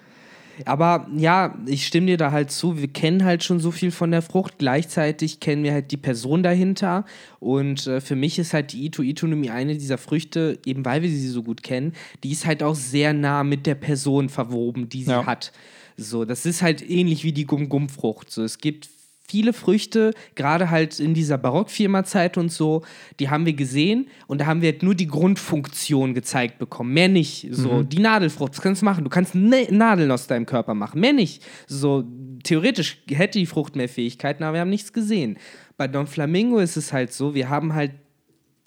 [0.64, 2.78] Aber ja, ich stimme dir da halt zu.
[2.78, 4.58] Wir kennen halt schon so viel von der Frucht.
[4.58, 7.04] Gleichzeitig kennen wir halt die Person dahinter.
[7.42, 11.28] Und äh, für mich ist halt die Ito-Itonomie eine dieser Früchte, eben weil wir sie
[11.28, 11.92] so gut kennen,
[12.24, 15.26] die ist halt auch sehr nah mit der Person verwoben, die sie Ja.
[15.26, 15.52] hat.
[15.98, 18.32] So, das ist halt ähnlich wie die Gum-Gum-Frucht.
[18.32, 18.88] So, es gibt
[19.28, 22.84] viele Früchte, gerade halt in dieser Barockfirma-Zeit und so,
[23.20, 26.94] die haben wir gesehen und da haben wir halt nur die Grundfunktion gezeigt bekommen.
[26.94, 27.48] Mehr nicht.
[27.52, 29.04] So, die Nadelfrucht, das kannst du machen.
[29.04, 31.00] Du kannst ne Nadeln aus deinem Körper machen.
[31.00, 31.44] Mehr nicht.
[31.68, 32.04] So,
[32.44, 35.38] theoretisch hätte die Frucht mehr Fähigkeiten, aber wir haben nichts gesehen.
[35.78, 37.92] Bei Don Flamingo ist es halt so, wir haben halt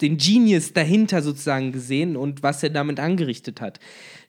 [0.00, 3.80] den Genius dahinter sozusagen gesehen und was er damit angerichtet hat.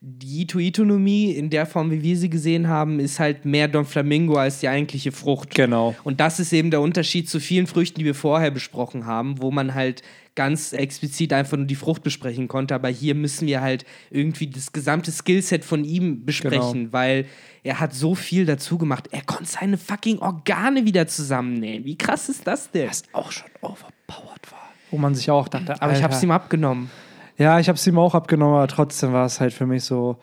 [0.02, 4.36] Die Ito-Itonomie in der Form, wie wir sie gesehen haben, ist halt mehr Don Flamingo
[4.36, 5.54] als die eigentliche Frucht.
[5.54, 5.96] Genau.
[6.04, 9.52] Und das ist eben der Unterschied zu vielen Früchten, die wir vorher besprochen haben, wo
[9.52, 10.02] man halt
[10.36, 12.74] ganz explizit einfach nur die Frucht besprechen konnte.
[12.74, 17.26] Aber hier müssen wir halt irgendwie das gesamte Skillset von ihm besprechen, weil
[17.64, 19.10] er hat so viel dazu gemacht.
[19.12, 21.84] Er konnte seine fucking Organe wieder zusammennähen.
[21.84, 22.88] Wie krass ist das denn?
[22.88, 24.59] Was auch schon overpowered war.
[24.92, 26.18] Wo man sich auch dachte, Aber ich habe Alter.
[26.18, 26.90] es ihm abgenommen.
[27.38, 30.18] Ja, ich habe es ihm auch abgenommen, aber trotzdem war es halt für mich so.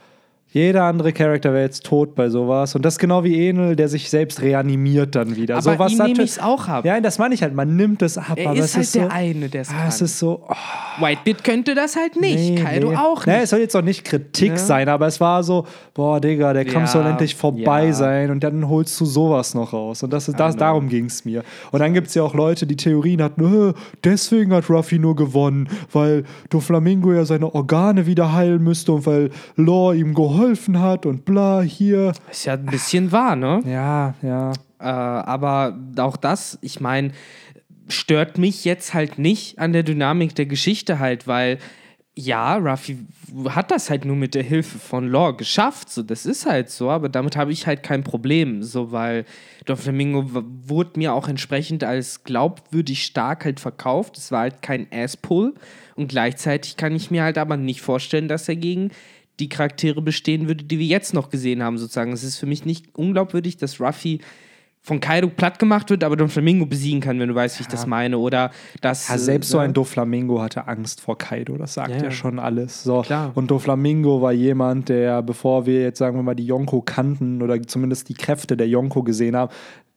[0.52, 2.74] Jeder andere Charakter wäre jetzt tot bei sowas.
[2.74, 5.56] Und das ist genau wie Enel, der sich selbst reanimiert dann wieder.
[5.56, 6.84] Aber sowas ihm nehme ich es auch ab.
[6.86, 7.52] Ja, das meine ich halt.
[7.54, 8.36] Man nimmt es ab.
[8.38, 10.44] er aber ist es halt ist so, der eine, der es ah, es ist so.
[10.48, 10.54] Oh,
[11.04, 12.56] Whitebeard könnte das halt nicht.
[12.64, 13.42] Kaido auch Nee, nicht.
[13.44, 14.56] es soll jetzt auch nicht Kritik Ja.
[14.56, 17.92] sein, aber es war so, boah, Digga, der Kampf Ja, soll endlich vorbei ja.
[17.92, 20.04] sein und dann holst du sowas noch raus.
[20.04, 21.42] Und das das, darum ging es mir.
[21.72, 25.16] Und dann gibt es ja auch Leute, die Theorien hatten, "Äh, deswegen hat Ruffy nur
[25.16, 31.06] gewonnen, weil Doflamingo ja seine Organe wieder heilen müsste und weil Law ihm geholfen hat
[31.06, 32.12] und bla, hier.
[32.30, 33.60] Ist ja ein bisschen wahr, ne?
[33.66, 34.52] Ja, ja.
[34.78, 37.12] Äh, aber auch das, ich meine,
[37.88, 41.58] stört mich jetzt halt nicht an der Dynamik der Geschichte halt, weil
[42.18, 42.96] ja, Ruffy
[43.50, 46.88] hat das halt nur mit der Hilfe von Law geschafft, so das ist halt so,
[46.90, 49.26] aber damit habe ich halt kein Problem, so weil
[49.66, 54.62] Don Flamingo w- wurde mir auch entsprechend als glaubwürdig stark halt verkauft, es war halt
[54.62, 55.52] kein Asspull
[55.94, 58.92] und gleichzeitig kann ich mir halt aber nicht vorstellen, dass er gegen
[59.40, 62.12] die Charaktere bestehen würde, die wir jetzt noch gesehen haben, sozusagen.
[62.12, 64.20] Es ist für mich nicht unglaubwürdig, dass Ruffy
[64.86, 67.68] von Kaido platt gemacht wird, aber Don Flamingo besiegen kann, wenn du weißt, wie ich
[67.68, 68.18] das meine.
[68.18, 69.08] Oder dass.
[69.08, 72.10] Ja, selbst so äh, ein Doflamingo hatte Angst vor Kaido, das sagt Ja, ja, ja.
[72.12, 72.84] schon alles.
[72.84, 73.02] So.
[73.02, 73.32] Klar.
[73.34, 77.60] Und Doflamingo war jemand, der, bevor wir jetzt sagen wir mal die Yonko kannten oder
[77.62, 79.52] zumindest die Kräfte der Yonko gesehen haben,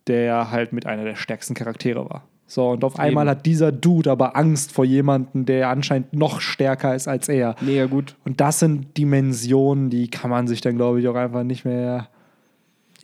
[0.07, 2.23] der halt mit einer der stärksten Charaktere war.
[2.49, 3.29] So, und auf einmal Eben.
[3.29, 7.53] hat dieser Dude aber Angst vor jemandem, der anscheinend noch stärker ist als er.
[7.61, 8.15] Mega gut.
[8.25, 12.07] Und das sind Dimensionen, die kann man sich dann, glaube ich, auch einfach nicht mehr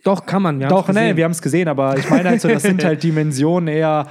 [0.02, 0.58] Doch, kann man.
[0.58, 3.04] Wir doch, nee, wir haben es gesehen, aber ich meine halt so, das sind halt
[3.04, 4.08] Dimensionen eher.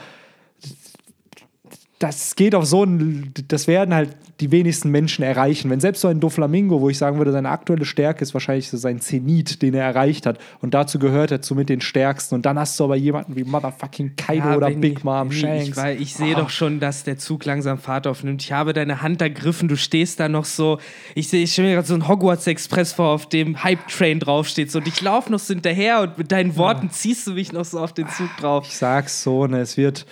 [1.97, 3.31] Das geht auf so ein.
[3.47, 5.69] Das werden halt die wenigsten Menschen erreichen.
[5.69, 8.75] Wenn selbst so ein Doflamingo, wo ich sagen würde, seine aktuelle Stärke ist wahrscheinlich so
[8.75, 10.37] sein Zenit, den er erreicht hat.
[10.59, 12.35] Und dazu gehört er zu mit den Stärksten.
[12.35, 15.67] Und dann hast du aber jemanden wie Motherfucking Kaido Ja, oder Big Mom wenn Shanks.
[15.69, 16.39] Ich, weil ich sehe Oh.
[16.41, 18.41] doch schon, dass der Zug langsam Fahrt aufnimmt.
[18.43, 20.79] Ich habe deine Hand ergriffen, du stehst da noch so.
[21.15, 24.19] Ich sehe, ich stelle mir gerade so einen Hogwarts Express vor, auf dem Hype Train
[24.19, 24.69] draufsteht.
[24.69, 27.63] So, und ich laufe noch so hinterher und mit deinen Worten ziehst du mich noch
[27.63, 28.65] so auf den Zug drauf.
[28.67, 30.05] Ich sag's so, ne, es wird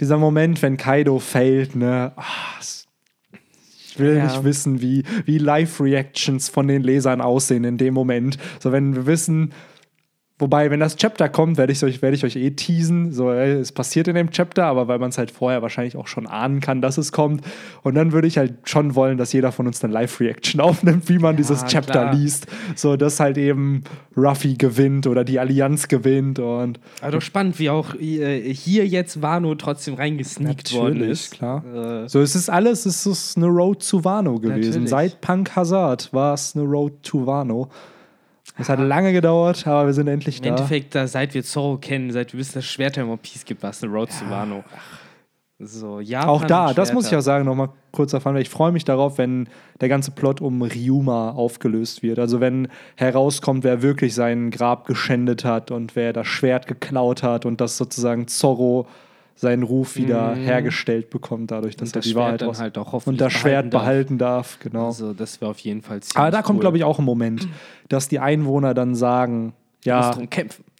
[0.00, 2.24] dieser Moment, wenn Kaido fällt, ne, ah,
[3.92, 4.24] Ich will Ja.
[4.24, 8.38] nicht wissen, wie, wie Live-Reactions von den Lesern aussehen in dem Moment.
[8.60, 9.52] So, wenn wir wissen,
[10.40, 13.12] wobei, wenn das Chapter kommt, werde ich euch, werde ich euch eh teasen.
[13.12, 16.06] So, ey, es passiert in dem Chapter, aber weil man es halt vorher wahrscheinlich auch
[16.06, 17.44] schon ahnen kann, dass es kommt.
[17.82, 21.18] Und dann würde ich halt schon wollen, dass jeder von uns eine Live-Reaction aufnimmt, wie
[21.18, 22.14] man dieses Chapter klar.
[22.14, 22.46] liest.
[22.74, 23.84] So, dass halt eben
[24.16, 29.54] Ruffy gewinnt oder die Allianz gewinnt und doch spannend, wie auch äh, hier jetzt Wano
[29.54, 31.32] trotzdem reingesneakt worden ist.
[31.32, 31.64] klar.
[32.04, 34.84] Äh, So, es ist alles, es ist eine Road to Wano gewesen.
[34.84, 34.90] Natürlich.
[34.90, 37.68] Seit Punk Hazard war es eine Road to Wano.
[38.60, 40.50] Es hat lange gedauert, aber wir sind endlich Im da.
[40.50, 43.62] Endeffekt, da, seit wir Zorro kennen, seit wir wissen, dass Schwerter im One Piece gibt,
[43.62, 44.64] war es eine Road to Wano.
[45.62, 48.34] So, Japan Auch da, das muss ich auch sagen, nochmal kurz davon.
[48.38, 49.46] Ich freue mich darauf, wenn
[49.82, 52.18] der ganze Plot um Ryuma aufgelöst wird.
[52.18, 57.44] Also wenn herauskommt, wer wirklich sein Grab geschändet hat und wer das Schwert geklaut hat
[57.44, 58.86] und dass sozusagen Zorro
[59.40, 63.06] seinen Ruf wieder hergestellt bekommt, dadurch, dass er das die Schwert Wahrheit dann halt auch
[63.06, 64.58] und das Schwert behalten darf.
[64.58, 64.58] darf.
[64.60, 64.86] Genau.
[64.88, 66.60] Also, das wäre auf jeden Fall ziemlich Aber da kommt, cool.
[66.60, 67.48] glaube ich, auch ein Moment,
[67.88, 70.14] dass die Einwohner dann sagen, ja,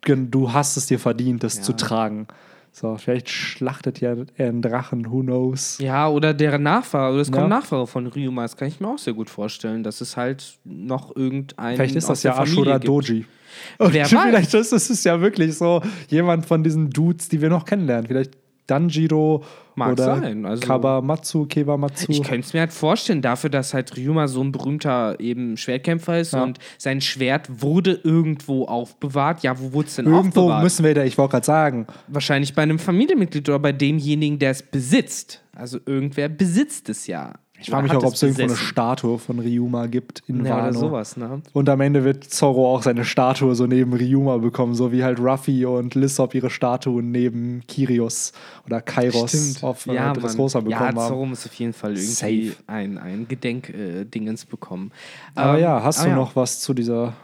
[0.05, 1.62] du hast es dir verdient, das Ja.
[1.62, 2.27] zu tragen.
[2.73, 5.79] So, vielleicht schlachtet ja er einen Drachen, who knows.
[5.79, 7.49] Ja, oder deren Nachfahre, oder es kommt Ja.
[7.49, 11.16] Nachfahre von Ryuma, das kann ich mir auch sehr gut vorstellen, dass es halt noch
[11.16, 12.79] irgendein Vielleicht ist das ja Ashura.
[12.79, 13.25] Doji.
[13.79, 17.49] Und Wer vielleicht ist es ist ja wirklich so jemand von diesen Dudes, die wir
[17.49, 18.07] noch kennenlernen.
[18.07, 18.35] Vielleicht
[18.66, 19.42] Danjiro
[19.75, 22.07] Mag oder sein, also- Kabamatsu, Kebamatsu.
[22.11, 26.20] Ich könnte es mir halt vorstellen, dafür, dass halt Ryuma so ein berühmter eben Schwertkämpfer
[26.20, 26.42] ist Ja.
[26.42, 29.42] und sein Schwert wurde irgendwo aufbewahrt.
[29.42, 30.62] Ja, wo wurde es denn Irgendwo aufbewahrt?
[30.64, 34.51] müssen wir da, ich wollte gerade sagen, Wahrscheinlich bei einem Familienmitglied oder bei demjenigen, der
[34.51, 35.42] es besitzt.
[35.55, 37.35] Also irgendwer besitzt es ja.
[37.61, 38.57] Ich frage mich Oder auch, ob es irgendwo eine.
[38.57, 40.79] Statue von Ryuma gibt in Ja, oder Wano.
[40.79, 41.42] sowas, ne?
[41.53, 45.20] Und am Ende wird Zorro auch seine Statue so neben Ryuma bekommen, so wie halt
[45.20, 48.33] Ruffy und Lissop ihre Statuen neben Kyrios
[48.66, 50.96] oder Kairos auf äh, ja, Dressrosa bekommen ja, haben.
[51.09, 52.62] Zorro muss auf jeden Fall irgendwie Safe.
[52.66, 54.90] ein, ein Gedenkdingens bekommen.
[55.35, 56.16] Aber Ähm, ja, hast aber du ja.
[56.16, 57.14] noch was zu dieser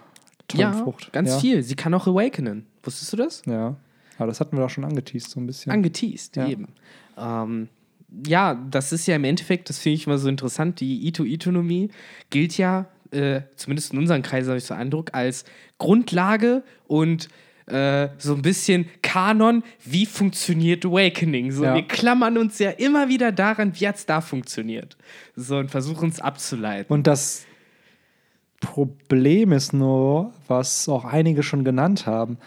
[0.48, 1.12] tollen Ja, Frucht?
[1.12, 1.38] ganz ja.
[1.38, 1.62] viel.
[1.62, 2.66] Sie kann auch awakenen.
[2.82, 3.42] Wusstest du das?
[3.46, 3.76] Ja.
[4.18, 5.72] Aber das hatten wir doch schon angeteased, so ein bisschen.
[5.72, 6.46] Angeteased, Ja.
[6.46, 6.68] eben.
[7.18, 7.68] Ähm,
[8.26, 11.90] ja, das ist ja im Endeffekt, das finde ich immer so interessant, die Ito-Itonomie
[12.30, 15.44] gilt ja, äh, zumindest in unseren Kreisen habe ich so Eindruck, als
[15.78, 17.28] Grundlage und
[17.66, 21.50] äh, so ein bisschen Kanon, wie funktioniert Awakening.
[21.50, 21.74] So, Ja.
[21.74, 24.96] Wir klammern uns ja immer wieder daran, wie hat es da funktioniert.
[25.34, 26.92] So, und versuchen es abzuleiten.
[26.92, 27.44] Und das
[28.60, 32.38] Problem ist nur, was auch einige schon genannt haben,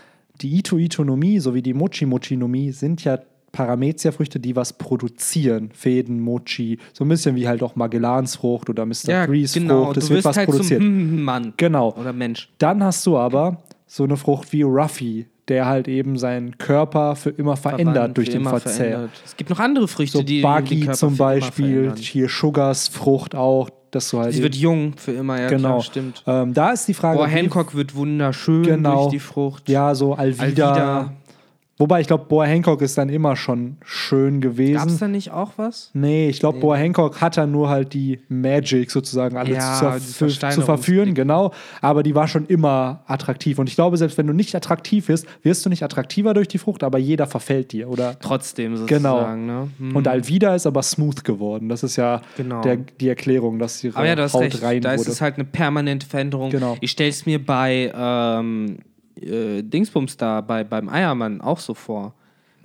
[0.41, 3.19] die Ito-Itonomie sowie die Mochi-Mochinomie sind ja
[3.51, 5.69] Paramezia-Früchte, die was produzieren.
[5.73, 8.93] Fäden, Mochi, so ein bisschen wie halt auch Magellansfrucht oder Mr.
[9.07, 9.85] ja, Freeze genau.
[9.85, 9.97] Frucht.
[9.97, 10.81] Du wird was halt produziert.
[10.81, 11.93] zum Mann Genau.
[11.99, 12.49] oder Mensch.
[12.57, 13.57] Dann hast du aber
[13.87, 18.29] so eine Frucht wie Ruffy, der halt eben seinen Körper für immer verändert Verwandt, durch
[18.29, 18.71] den Verzehr.
[18.73, 19.09] verändert.
[19.25, 23.69] Es gibt noch andere Früchte, So die Buggy den zum Beispiel, hier Sugars Frucht auch,
[23.89, 25.69] dass du halt Sie wird jung für immer, ja genau.
[25.69, 26.23] klar, stimmt.
[26.27, 28.97] Ähm, da ist die Frage, Boah, Hancock wird wunderschön Genau.
[29.01, 29.67] durch die Frucht.
[29.67, 30.69] ja so Alvida.
[30.69, 31.13] Alvida.
[31.81, 34.97] Wobei ich glaube, Boa Hancock ist dann immer schon schön Gab es gewesen.
[34.99, 35.91] da nicht auch was?
[35.93, 40.27] Nee, ich glaube, Boa Hancock hat dann nur halt die Magic sozusagen alle Ja, zu,
[40.27, 41.53] zu, verführen, genau.
[41.79, 43.59] Aber die war schon immer attraktiv.
[43.59, 46.57] Und ich glaube, selbst wenn du nicht attraktiv bist, wirst du nicht attraktiver durch die
[46.57, 47.89] Frucht, aber jeder verfällt dir.
[47.89, 49.15] Oder Trotzdem Genau.
[49.19, 49.45] sozusagen.
[49.45, 49.69] Ne?
[49.77, 49.95] Hm.
[49.95, 51.69] Und Alvida ist aber smooth geworden.
[51.69, 52.61] Das ist ja Genau.
[52.61, 54.61] der, die Erklärung, dass ihre Aber ja, du hast Haut recht.
[54.63, 55.11] rein Da ist wurde.
[55.11, 56.49] es halt eine permanente Veränderung.
[56.49, 56.75] Genau.
[56.81, 58.79] Ich stelle es mir bei ähm,
[59.21, 62.13] äh, Dingsbums da, bei, beim Eiermann auch so vor.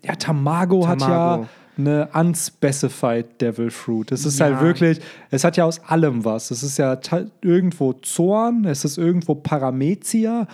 [0.03, 1.49] ja, Tamago, hat ja Tamago.
[1.79, 4.13] eine unspecified Devil Fruit.
[4.13, 4.47] Es ist Ja.
[4.47, 6.51] halt wirklich, es hat ja aus allem was.
[6.51, 6.99] Es ist ja
[7.41, 10.47] irgendwo Zorn, es ist irgendwo Paramezia.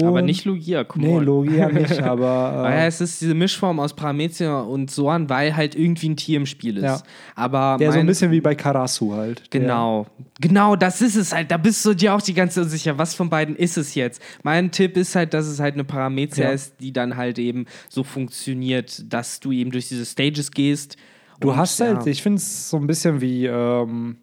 [0.00, 1.22] Aber und- nicht Logia, guck Nee, mal.
[1.24, 2.26] Logia nicht, aber.
[2.28, 6.16] Aber ja, Äh, es ist diese Mischform aus Paramezia und Soan, weil halt irgendwie ein
[6.16, 6.82] Tier im Spiel ist.
[6.82, 7.00] Ja.
[7.36, 9.52] Aber der so ein mein- bisschen wie bei Karasu halt.
[9.52, 10.06] Der- Genau.
[10.40, 11.52] Genau, das ist es halt.
[11.52, 14.20] Da bist du dir auch die ganze Zeit unsicher, was von beiden ist es jetzt.
[14.42, 16.50] Mein Tipp ist halt, dass es halt eine Paramezia Ja.
[16.50, 20.96] ist, die dann halt eben so funktioniert, dass du eben durch diese Stages gehst.
[21.40, 24.16] Du hast halt, ich finde es so ein bisschen wie ähm,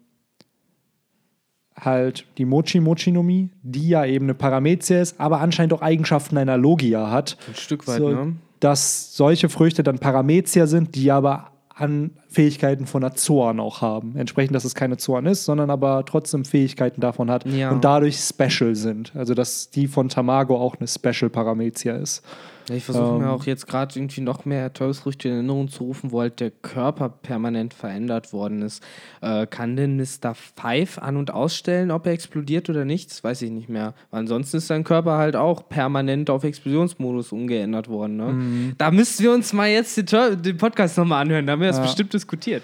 [1.84, 7.10] halt die Mochi-Mochinomie, die ja eben eine Paramezia ist, aber anscheinend auch Eigenschaften einer Logia
[7.10, 7.36] hat.
[7.48, 8.36] ein Stück weit, so, ne?
[8.60, 14.16] dass solche Früchte dann Paramezia sind, die aber an Fähigkeiten von einer Zoan auch haben.
[14.16, 17.70] Entsprechend, dass es keine Zoan ist, sondern aber trotzdem Fähigkeiten davon hat Ja.
[17.70, 19.12] und dadurch special sind.
[19.14, 22.22] Also, dass die von Tamago auch eine Special Paramezia ist.
[22.68, 23.18] Ja, ich versuche Ähm.
[23.22, 26.52] mir auch jetzt gerade irgendwie noch mehr Teufelsfrüchte in Erinnerung zu rufen, wo halt der
[26.52, 28.84] Körper permanent verändert worden ist.
[29.20, 30.34] Äh, kann denn Mr.
[30.36, 33.10] Five an- und ausstellen, ob er explodiert oder nicht?
[33.10, 33.94] Das weiß ich nicht mehr.
[34.12, 38.16] Weil ansonsten ist sein Körper halt auch permanent auf Explosionsmodus umgeändert worden.
[38.16, 38.26] Ne?
[38.32, 38.72] Mhm.
[38.78, 41.44] Da müssten wir uns mal jetzt den, den Podcast nochmal anhören.
[41.46, 41.82] Da haben wir das Ja.
[42.22, 42.62] Diskutiert.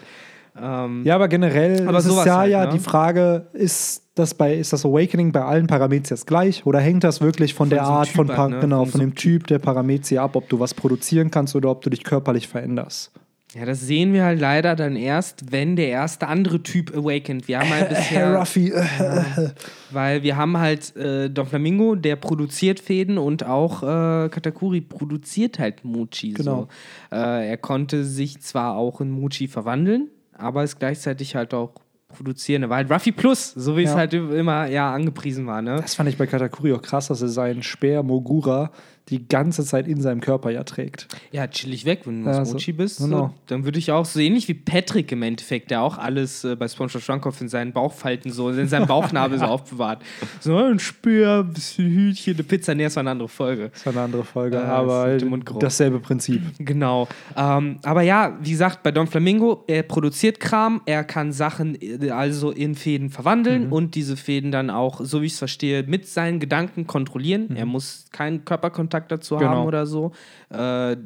[0.61, 2.73] Ähm, Ja, aber generell Aber ist es ja, halt, ja ne?
[2.73, 7.21] die Frage, ist das bei ist das Awakening bei allen Paramezias gleich oder hängt das
[7.21, 8.59] wirklich von, Von der diesem Art Typ von Par ne?
[8.61, 11.83] genau Vom von dem Typ der Paramezia ab, ob du was produzieren kannst oder ob
[11.83, 13.13] du dich körperlich veränderst?
[13.55, 17.49] Ja, das sehen wir halt leider dann erst, wenn der erste andere Typ awakened.
[17.49, 19.51] Wir haben halt Herr bisher, Ruffy, äh,
[19.91, 25.59] weil wir haben halt äh, Don Flamingo, der produziert Fäden und auch äh, Katakuri produziert
[25.59, 26.33] halt Muchi.
[26.35, 26.69] Genau.
[27.11, 27.17] So.
[27.17, 31.73] Äh, er konnte sich zwar auch in Muchi verwandeln, aber ist gleichzeitig halt auch
[32.09, 32.65] produzieren.
[32.65, 33.97] Er war halt Ruffy Plus, so wie es Ja.
[33.97, 35.63] halt immer ja angepriesen war.
[35.63, 35.77] Ne?
[35.81, 38.71] das fand ich bei Katakuri auch krass, dass er seinen Speer Mogura
[39.11, 41.09] die ganze Zeit in seinem Körper ja trägt.
[41.33, 42.99] Ja, chillig weg, wenn du Ja, so- Mochi bist.
[42.99, 43.19] genau.
[43.29, 46.57] So, dann würde ich auch so ähnlich wie Patrick im Endeffekt, der auch alles äh,
[46.57, 50.03] bei SpongeBob Schwankopf in seinen Bauchfalten so, in seinem Bauchnabel so aufbewahrt.
[50.41, 53.71] So ein Speer, ein bisschen Hütchen, eine Pizza, nee, das war eine andere Folge.
[53.73, 55.17] Das war eine andere Folge, Äh, aber
[55.59, 56.43] dasselbe Prinzip.
[56.59, 57.09] Genau.
[57.37, 62.11] Ähm, aber ja, wie gesagt, bei Don Flamingo, er produziert Kram, er kann Sachen äh,
[62.11, 63.73] also in Fäden verwandeln Mhm.
[63.73, 67.55] und diese Fäden dann auch, so wie ich es verstehe, mit seinen Gedanken kontrollieren.
[67.57, 69.39] Er muss keinen Körperkontakt dazu Mhm.
[69.39, 69.51] Genau.
[69.53, 70.13] haben oder so.
[70.51, 70.97] Äh, da,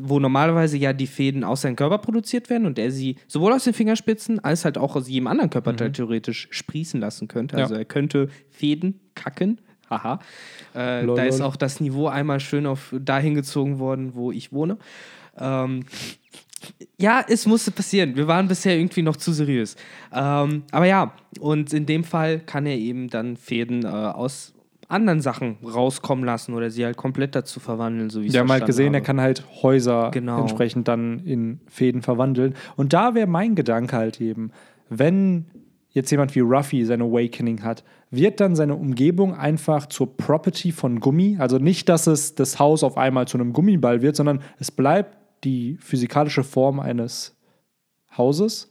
[0.00, 3.64] wo normalerweise ja die Fäden aus seinem Körper produziert werden und er sie sowohl aus
[3.64, 7.56] den Fingerspitzen als halt auch aus jedem anderen Körperteil theoretisch sprießen lassen könnte.
[7.56, 7.78] Also Mhm.
[7.78, 7.82] Ja.
[7.82, 9.60] er könnte Fäden kacken.
[9.90, 10.18] Haha.
[10.72, 14.78] Äh, da ist auch das Niveau einmal schön auf dahin gezogen worden, wo ich wohne.
[15.38, 15.84] Ähm,
[16.98, 18.16] ja, es musste passieren.
[18.16, 19.76] Wir waren bisher irgendwie noch zu seriös.
[20.12, 24.53] Ähm, aber ja, und in dem Fall kann er eben dann Fäden äh, aus
[24.88, 28.50] anderen Sachen rauskommen lassen oder sie halt komplett dazu verwandeln, so wie ich Wir haben
[28.52, 29.06] halt gesehen, er habe.
[29.06, 30.40] kann halt Häuser Genau.
[30.40, 32.54] entsprechend dann in Fäden verwandeln.
[32.76, 34.50] Und da wäre mein Gedanke halt eben,
[34.88, 35.46] wenn
[35.90, 41.00] jetzt jemand wie Ruffy sein Awakening hat, wird dann seine Umgebung einfach zur Property von
[41.00, 41.36] Gummi?
[41.38, 45.16] Also nicht, dass es das Haus auf einmal zu einem Gummiball wird, sondern es bleibt
[45.44, 47.36] die physikalische Form eines
[48.16, 48.70] Hauses.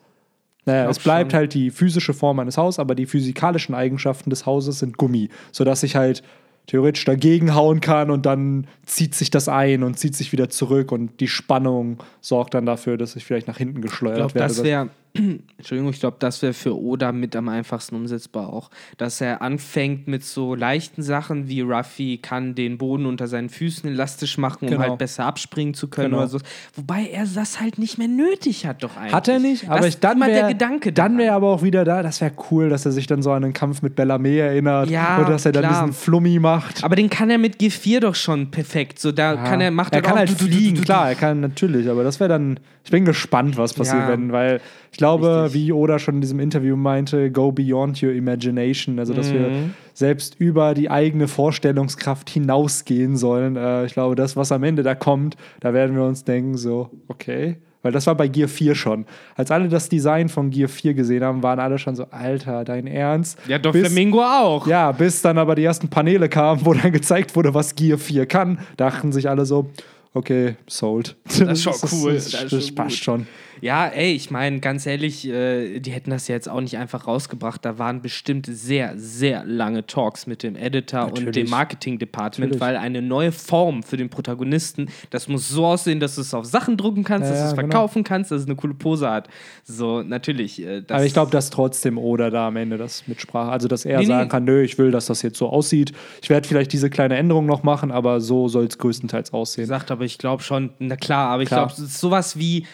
[0.65, 1.39] Naja, glaub es bleibt schon.
[1.39, 5.83] halt die physische Form eines Hauses, aber die physikalischen Eigenschaften des Hauses sind Gummi, sodass
[5.83, 6.23] ich halt
[6.67, 10.91] theoretisch dagegen hauen kann und dann zieht sich das ein und zieht sich wieder zurück
[10.91, 14.47] und die Spannung sorgt dann dafür, dass ich vielleicht nach hinten Ich geschleudert glaube, werde.
[14.47, 18.71] das wäre, Entschuldigung, ich glaube, das wäre für Oda mit am einfachsten umsetzbar auch.
[18.97, 23.87] Dass er anfängt mit so leichten Sachen wie Ruffy kann den Boden unter seinen Füßen
[23.89, 24.81] elastisch machen, um Genau.
[24.81, 26.17] halt besser abspringen zu können Genau.
[26.17, 26.39] oder so.
[26.75, 29.13] Wobei er das halt nicht mehr nötig hat, doch eigentlich.
[29.13, 31.85] Hat er nicht, aber das ich, dann wäre der Gedanke dann wäre aber auch wieder
[31.85, 34.89] da, das wäre cool, dass er sich dann so an einen Kampf mit Bellarmé erinnert
[34.89, 35.85] Ja, und dass er dann klar.
[35.85, 36.83] diesen Flummi macht.
[36.83, 38.97] Aber den kann er mit G4 doch schon perfekt.
[38.97, 39.43] So, da Ja.
[39.43, 42.19] kann er, macht er er kann auch halt fliegen, klar, er kann natürlich, aber das
[42.19, 44.07] wäre dann, ich bin gespannt, was passiert, Ja.
[44.09, 44.59] wenn, weil
[44.91, 45.61] ich glaube, Richtig.
[45.67, 49.73] wie Oda schon in diesem Interview meinte, go beyond your imagination, also dass wir Mhm.
[49.93, 53.55] selbst über die eigene Vorstellungskraft hinausgehen sollen.
[53.55, 56.89] Äh, ich glaube, das, was am Ende da kommt, da werden wir uns denken, so,
[57.07, 57.57] okay.
[57.81, 59.05] Weil das war bei Gear 4 schon.
[59.35, 62.87] Als alle das Design von Gear 4 gesehen haben, waren alle schon so, Alter, dein
[62.87, 63.37] Ernst?
[63.45, 64.65] Ja, doch Bis- Flamingo auch.
[64.67, 68.25] ja, bis dann aber die ersten Paneele kamen, wo dann gezeigt wurde, was Gear 4
[68.25, 69.69] kann, dachten sich alle so,
[70.13, 71.17] okay, sold.
[71.25, 72.13] Das ist schon cool.
[72.13, 73.03] Das, Das ist das schon passt gut.
[73.03, 73.27] schon.
[73.61, 77.07] Ja, ey, ich meine, ganz ehrlich, äh, die hätten das ja jetzt auch nicht einfach
[77.07, 77.63] rausgebracht.
[77.63, 81.35] Da waren bestimmt sehr, sehr lange Talks mit dem Editor und Natürlich.
[81.45, 86.21] dem Marketing-Department, weil eine neue Form für den Protagonisten, das muss so aussehen, dass du
[86.21, 87.69] es auf Sachen drucken kannst, Ja, dass du es genau.
[87.71, 89.27] verkaufen kannst, dass es eine coole Pose hat.
[89.63, 90.61] So, natürlich.
[90.61, 93.49] Äh, Aber ich glaube, dass trotzdem Oda da am Ende das mitsprach.
[93.49, 94.09] Also, dass er Nee, nee.
[94.11, 95.91] sagen kann, nö, ich will, dass das jetzt so aussieht.
[96.21, 99.63] Ich werde vielleicht diese kleine Änderung noch machen, aber so soll es größtenteils aussehen.
[99.63, 101.67] gesagt, aber ich glaube schon, na klar, aber ich Klar.
[101.67, 102.65] glaube, es ist sowas wie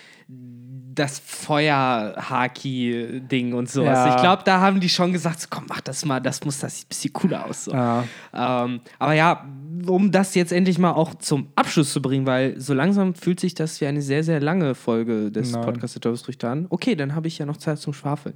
[0.99, 3.97] das Feuer-Haki-Ding und sowas.
[3.97, 4.15] Ja.
[4.15, 6.77] Ich glaube, da haben die schon gesagt, so, komm, mach das mal, das muss, das
[6.77, 7.65] sieht ein bisschen cooler aus.
[7.65, 7.71] So.
[7.71, 8.03] Ja.
[8.33, 9.45] Ähm, aber ja,
[9.87, 13.55] um das jetzt endlich mal auch zum Abschluss zu bringen, weil so langsam fühlt sich
[13.55, 15.63] das wie eine sehr, sehr lange Folge des Nein.
[15.63, 16.65] Podcasts der Teufelsfrüchte an.
[16.69, 18.35] Okay, dann habe ich ja noch Zeit zum Schwafeln.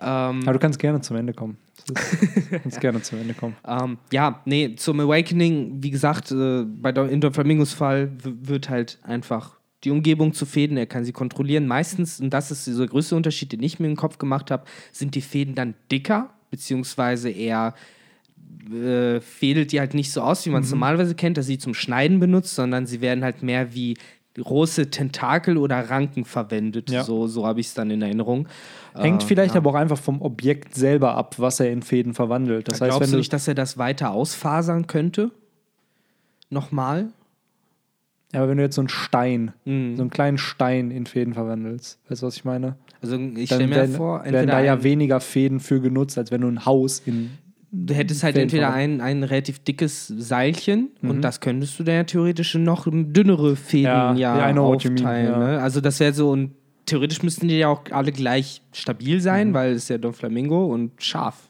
[0.00, 1.56] Ähm, Aber du kannst gerne zum Ende kommen.
[1.86, 1.94] Du
[2.62, 3.56] kannst gerne zum Ende kommen.
[3.66, 8.98] ähm, ja, nee, zum Awakening, wie gesagt, äh, bei in Don Flamingos Fall wird halt
[9.02, 11.66] einfach die Umgebung zu Fäden, er kann sie kontrollieren.
[11.66, 15.14] Meistens, und das ist dieser größte Unterschied, den ich mir im Kopf gemacht habe, sind
[15.14, 17.74] die Fäden dann dicker, beziehungsweise eher
[18.72, 21.74] äh, fädelt die halt nicht so aus, wie man es normalerweise kennt, dass sie zum
[21.74, 23.96] Schneiden benutzt, sondern sie werden halt mehr wie
[24.34, 26.90] große Tentakel oder Ranken verwendet.
[26.90, 27.04] Ja.
[27.04, 28.48] So, so habe ich es dann in Erinnerung.
[28.94, 29.60] Hängt Äh, vielleicht ja.
[29.60, 32.68] aber auch einfach vom Objekt selber ab, was er in Fäden verwandelt.
[32.68, 35.30] Das heißt, Glaubst wenn du nicht, dass er das weiter ausfasern könnte?
[36.50, 37.08] Nochmal?
[38.32, 39.96] Ja, aber wenn du jetzt so einen Stein, Mhm.
[39.96, 42.76] so einen kleinen Stein in Fäden verwandelst, weißt du, was ich meine?
[43.00, 46.30] Also ich stelle mir werden, vor, werden da ja ein, weniger Fäden für genutzt, als
[46.30, 47.30] wenn du ein Haus in.
[47.70, 51.10] du hättest halt Fäden entweder ein, ein relativ dickes Seilchen Mhm.
[51.10, 55.32] und das könntest du dann ja theoretisch noch dünnere Fäden Ja, ja, you mean, aufteilen.
[55.32, 55.38] ja.
[55.38, 55.60] Ne?
[55.62, 56.52] Also das wäre so ein
[56.86, 60.66] theoretisch müssten die ja auch alle gleich stabil sein, weil es ist ja Don Flamingo
[60.66, 61.48] und scharf.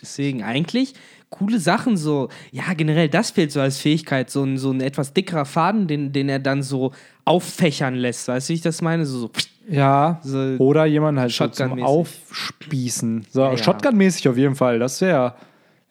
[0.00, 0.92] Deswegen eigentlich
[1.30, 2.28] coole Sachen so.
[2.52, 6.12] Ja, generell, das fehlt so als Fähigkeit, so ein, so ein etwas dickerer Faden, den,
[6.12, 6.92] den er dann so
[7.24, 8.28] auffächern lässt.
[8.28, 9.04] Weißt du, wie ich das meine?
[9.04, 9.30] So, so
[9.68, 11.82] Ja, So oder jemand halt so zum.
[11.82, 13.26] Aufspießen.
[13.30, 13.56] So, Ja.
[13.56, 14.78] Shotgun-mäßig auf jeden Fall.
[14.78, 15.34] Das wäre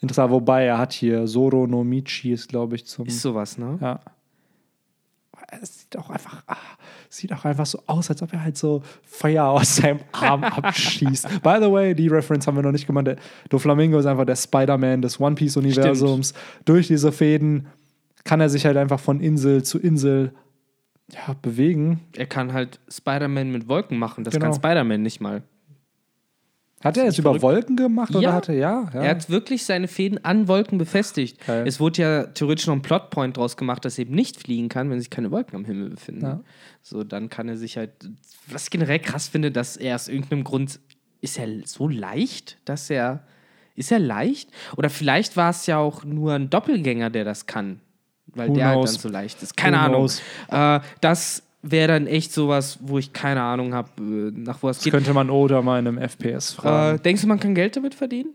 [0.02, 0.32] interessant.
[0.32, 3.06] Wobei er hat hier Zoro no Michi ist, glaube ich, zum.
[3.06, 3.78] ist sowas, ne?
[3.82, 4.00] Ja.
[5.62, 6.58] Es sieht auch einfach, ah,
[7.10, 11.28] sieht auch einfach so aus, als ob er halt so Feuer aus seinem Arm abschießt.
[11.44, 13.08] By the way, die Reference haben wir noch nicht gemacht.
[13.08, 13.18] Der
[13.50, 16.34] Doflamingo ist einfach der Spider-Man des One Piece-Universums.
[16.66, 17.68] Durch diese Fäden
[18.24, 20.34] kann er sich halt einfach von Insel zu Insel
[21.14, 22.02] ja, bewegen.
[22.16, 24.24] Er kann halt Spider-Man mit Wolken machen.
[24.24, 24.48] Das Genau.
[24.48, 25.44] kann Spider-Man nicht mal.
[26.84, 27.44] Hat er jetzt nicht über verrückt?
[27.44, 28.34] Wolken gemacht oder Ja.
[28.34, 28.90] hat er, ja?
[28.94, 29.02] ja.
[29.02, 31.46] Er hat wirklich seine Fäden an Wolken befestigt.
[31.48, 31.66] Geil.
[31.68, 34.90] Es wurde ja theoretisch noch ein Plotpoint draus gemacht, dass er eben nicht fliegen kann,
[34.92, 36.22] wenn sich keine Wolken am Himmel befinden.
[36.22, 36.40] Ja.
[36.84, 37.92] So, dann kann er sich halt.
[38.50, 40.80] Was ich generell krass finde, dass er aus irgendeinem Grund.
[41.20, 43.24] Ist er so leicht, dass er.
[43.74, 44.52] Ist er leicht?
[44.76, 47.80] Oder vielleicht war es ja auch nur ein Doppelgänger, der das kann.
[48.28, 48.94] Weil Who der halt knows?
[48.94, 49.58] dann so leicht ist.
[49.58, 50.10] Keine Who Ahnung.
[50.50, 54.82] Äh, das wäre dann echt sowas, wo ich keine Ahnung habe, äh, nach wo es
[54.82, 54.94] geht.
[54.94, 56.98] könnte man Oda mal in einem FPS fragen.
[56.98, 58.34] Äh, denkst du, man kann Geld damit verdienen?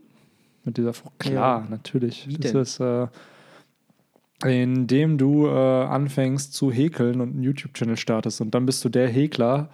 [0.64, 1.18] Mit dieser Frucht.
[1.18, 2.28] Klar, natürlich.
[2.28, 2.60] Wie das denn?
[2.60, 3.06] ist, äh,
[4.62, 9.08] indem du äh, anfängst zu häkeln und einen YouTube-Channel startest und dann bist du der
[9.08, 9.70] Häkler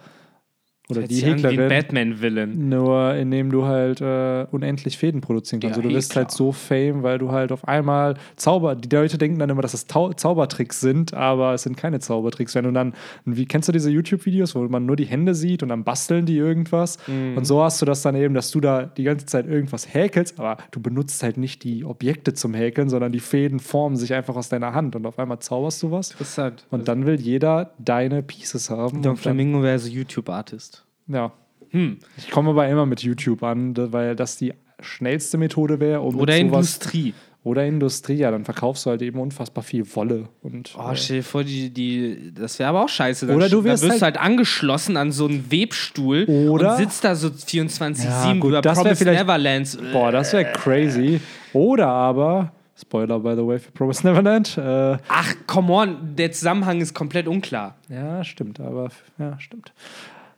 [0.89, 1.69] oder Hört die Häklerin.
[1.69, 2.69] Batman-Villain.
[2.69, 5.77] Nur indem du halt äh, unendlich Fäden produzieren kannst.
[5.77, 6.21] Ja, Also du wirst Häkler.
[6.23, 8.75] halt so fame, weil du halt auf einmal Zauber.
[8.75, 12.55] Die Leute denken dann immer, dass das Tau Zaubertricks sind, aber es sind keine Zaubertricks.
[12.55, 12.93] Wenn du dann,
[13.25, 16.37] wie kennst du diese YouTube-Videos, wo man nur die Hände sieht und dann basteln die
[16.37, 16.97] irgendwas?
[17.07, 17.37] Mhm.
[17.37, 20.39] Und so hast du das dann eben, dass du da die ganze Zeit irgendwas häkelst,
[20.39, 24.35] aber du benutzt halt nicht die Objekte zum Häkeln, sondern die Fäden formen sich einfach
[24.35, 26.11] aus deiner Hand und auf einmal zauberst du was.
[26.11, 26.65] Interessant.
[26.71, 29.01] Und dann will jeder deine Pieces haben.
[29.03, 30.78] Don Flamingo wäre so YouTube-Artist.
[31.09, 31.31] Ja.
[31.71, 31.99] Hm.
[32.17, 36.01] Ich komme aber immer mit YouTube an, weil das die schnellste Methode wäre.
[36.01, 37.13] Um Oder Industrie.
[37.43, 40.27] Oder Industrie, ja, dann verkaufst du halt eben unfassbar viel Wolle.
[40.41, 43.27] Und, Oh, äh, stell dir vor, die, die, das wäre aber auch scheiße.
[43.27, 47.03] Dann, Oder du wirst wirst halt- halt angeschlossen an so einen Webstuhl Oder- und sitzt
[47.05, 49.77] da so 24-7 Ja, gut, über das vielleicht- Neverlands.
[49.93, 51.21] boah, das wäre crazy.
[51.53, 56.81] Oder aber, Spoiler by the way für Promise Neverland, äh, Ach, come on, der Zusammenhang
[56.81, 57.75] ist komplett unklar.
[57.89, 59.71] ja, stimmt, aber, ja, stimmt.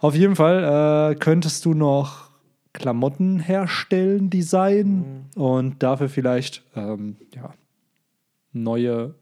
[0.01, 2.31] Auf jeden Fall äh, könntest du noch
[2.73, 7.53] Klamotten herstellen, designen und dafür vielleicht, ähm, ja,
[8.51, 9.13] neue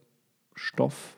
[0.56, 1.18] Stoff.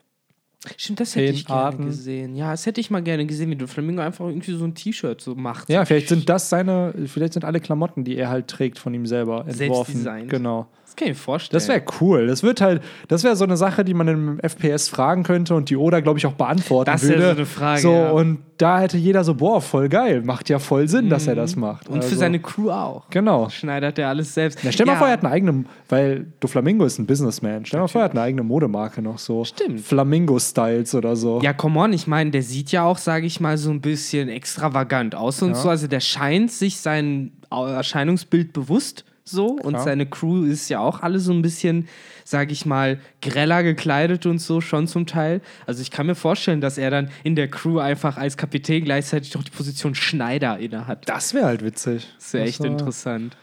[0.78, 1.86] Stimmt, das hätte ich gerne Feenarten.
[1.86, 2.36] gesehen.
[2.36, 5.20] Ja, das hätte ich mal gerne gesehen, wie der Flamingo einfach irgendwie so ein T-Shirt
[5.20, 5.70] so macht.
[5.70, 9.08] Ja, vielleicht sind das seine, vielleicht sind alle Klamotten, die er halt trägt, von ihm
[9.08, 10.28] selber entworfen.
[10.28, 10.68] Genau.
[10.92, 11.58] Das kann ich mir vorstellen.
[11.58, 12.28] Das wäre cool.
[12.28, 15.70] Das wird halt, das wäre so eine Sache, die man im FPS fragen könnte und
[15.70, 17.22] die Oda, glaube ich, auch beantworten Das würde.
[17.22, 18.12] so eine Frage, So, ja.
[18.12, 20.22] und da hätte jeder so, boah, voll geil.
[20.24, 21.88] Macht ja voll Sinn, dass er das macht.
[21.88, 23.10] Und für Also, seine Crew auch.
[23.10, 23.50] Genau.
[23.50, 24.60] Schneidert er alles selbst.
[24.64, 24.98] Na, stell mal Ja.
[25.00, 27.66] vor, er hat eine eigene, weil Doflamingo ist ein Businessman.
[27.66, 29.44] Stell mal vor, er hat eine eigene Modemarke noch so.
[29.46, 29.80] Stimmt.
[29.82, 31.40] Flamingo-Styles oder so.
[31.42, 34.30] Ja, come on, ich meine, der sieht ja auch, sage ich mal, so ein bisschen
[34.30, 35.56] extravagant aus und Ja.
[35.56, 35.70] so.
[35.70, 39.84] Also der scheint sich sein Erscheinungsbild bewusst so und Klar.
[39.84, 41.88] seine Crew ist ja auch alle so ein bisschen,
[42.24, 45.42] sage ich mal, greller gekleidet und so schon zum Teil.
[45.68, 49.34] Also ich kann mir vorstellen, dass er dann in der Crew einfach als Kapitän gleichzeitig
[49.36, 51.08] noch die Position Schneider innehat.
[51.08, 52.08] Das wäre halt witzig.
[52.18, 53.38] Das wäre echt wär- interessant.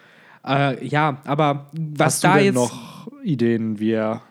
[0.47, 4.23] Äh, ja, aber was Hast da du denn jetzt noch Ideen, wie er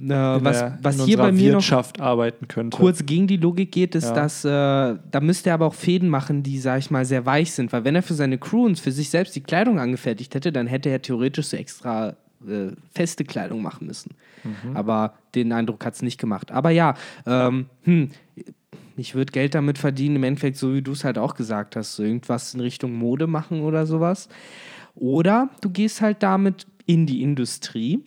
[0.00, 2.76] äh, was, der, was in hier bei mir noch Wirtschaft arbeiten könnte?
[2.76, 4.14] kurz gegen die Logik geht, ist, Ja.
[4.14, 7.52] dass äh, da müsste er aber auch Fäden machen, die, sag ich mal, sehr weich
[7.52, 7.72] sind.
[7.72, 10.66] Weil wenn er für seine Crew und für sich selbst die Kleidung angefertigt hätte, dann
[10.66, 12.16] hätte er theoretisch so extra
[12.46, 14.12] äh, feste Kleidung machen müssen.
[14.44, 14.76] Mhm.
[14.76, 16.50] Aber den Eindruck hat es nicht gemacht.
[16.50, 16.94] Aber ja,
[17.26, 18.10] ähm, hm,
[18.96, 21.96] ich würde Geld damit verdienen, im Endeffekt, so wie du es halt auch gesagt hast,
[21.96, 24.28] so irgendwas in Richtung Mode machen oder sowas.
[24.94, 28.04] Oder du gehst halt damit in die Industrie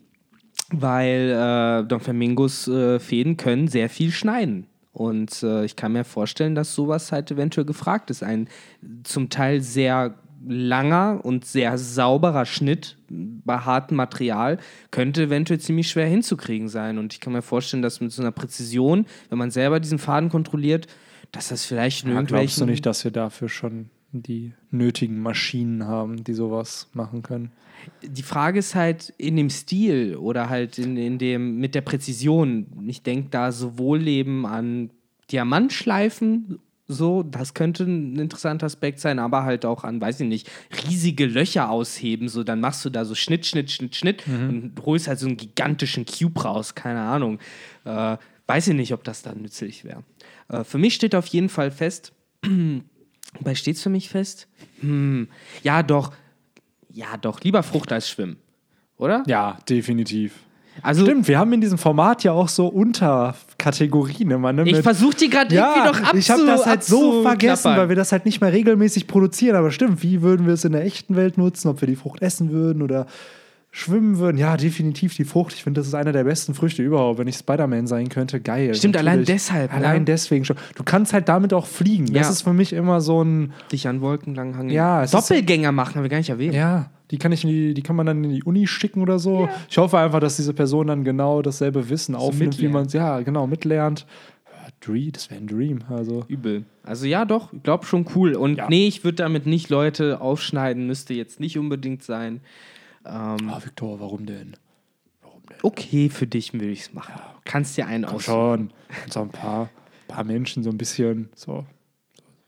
[0.82, 4.68] weil äh, Don Flamingos äh, Fäden können sehr viel schneiden.
[4.92, 8.24] Und äh, ich kann mir vorstellen, dass sowas halt eventuell gefragt ist.
[8.24, 8.48] Ein
[9.04, 10.16] zum Teil sehr
[10.46, 14.58] langer und sehr sauberer Schnitt bei hartem Material
[14.92, 16.98] könnte eventuell ziemlich schwer hinzukriegen sein.
[16.98, 20.30] Und ich kann mir vorstellen, dass mit so einer Präzision, wenn man selber diesen Faden
[20.30, 20.88] kontrolliert,
[21.32, 22.68] dass das vielleicht in Ja, glaubst irgendwelchen...
[22.68, 27.52] du nicht, dass wir dafür schon die nötigen Maschinen haben, die sowas machen können?
[28.02, 32.68] Die Frage ist halt in dem Stil oder halt in, in dem mit der Präzision.
[32.88, 34.90] Ich denke da sowohl eben an
[35.32, 40.52] Diamantschleifen, so, das könnte ein interessanter Aspekt sein, aber halt auch an, weiß ich nicht,
[40.86, 42.28] riesige Löcher ausheben.
[42.28, 45.38] So, dann machst du da so Schnitt, Schnitt, Schnitt, Schnitt und holst halt so einen
[45.38, 47.40] gigantischen Cube raus, keine Ahnung.
[47.86, 48.18] Äh,
[48.48, 50.04] weiß ich nicht, ob das dann nützlich wäre.
[50.50, 52.14] Äh, für mich steht auf jeden Fall fest,
[53.40, 54.48] Wobei steht es für mich fest?
[54.82, 55.28] Hm,
[55.64, 56.14] ja, doch.
[56.94, 57.42] Ja, doch.
[57.42, 58.38] Lieber Frucht als Schwimmen.
[58.98, 59.24] Oder?
[59.28, 60.34] Ja, definitiv.
[60.82, 64.54] Also, Stimmt, wir haben in diesem Format ja auch so Unterkategorien immer.
[64.54, 67.22] Ne, ich mit- versuche die gerade ja, irgendwie noch abzu ich habe das halt so
[67.22, 69.56] vergessen, weil wir das halt nicht mehr regelmäßig produzieren.
[69.56, 71.68] Aber stimmt, wie würden wir es in der echten Welt nutzen?
[71.68, 73.06] Ob wir die Frucht essen würden oder
[73.76, 74.38] schwimmen würden?
[74.38, 75.54] Ja, definitiv die Frucht.
[75.54, 77.18] Ich finde, das ist einer der besten Früchte überhaupt.
[77.18, 78.74] Wenn ich Spider-Man sein könnte, geil.
[78.76, 79.42] Stimmt, allein Natürlich.
[79.42, 79.78] deshalb, ne?
[79.78, 80.58] Allein deswegen schon.
[80.76, 82.06] Du kannst halt damit auch fliegen.
[82.14, 82.30] Das Ja.
[82.32, 83.52] ist für mich immer so ein.
[83.72, 84.70] dich an Wolken lang hangeln.
[84.76, 86.54] Ja, es ist- Doppelgänger machen, haben wir gar nicht erwähnt.
[86.54, 89.50] Ja, die kann ich die, die kann man dann in die Uni schicken oder so.
[89.70, 93.22] Ich hoffe einfach, dass diese Person dann genau dasselbe Wissen aufnimmt, wie man es, ja,
[93.22, 94.06] genau, mitlernt.
[94.52, 95.80] Ja, Dream, das wäre ein Dream.
[95.90, 96.26] Also.
[96.28, 96.64] Übel.
[96.84, 98.36] Also ja, doch, ich glaube schon cool.
[98.36, 98.68] Und Ja.
[98.70, 102.42] nee, ich würde damit nicht Leute aufschneiden, müsste jetzt nicht unbedingt sein.
[103.06, 104.56] Ähm, Ah, Victor, warum denn?
[105.22, 105.58] Warum denn?
[105.64, 107.14] okay, für dich würde ich es machen.
[107.46, 108.60] Kannst dir einen Komm schon.
[109.04, 109.70] Und so ein paar,
[110.08, 111.66] paar Menschen so ein bisschen so,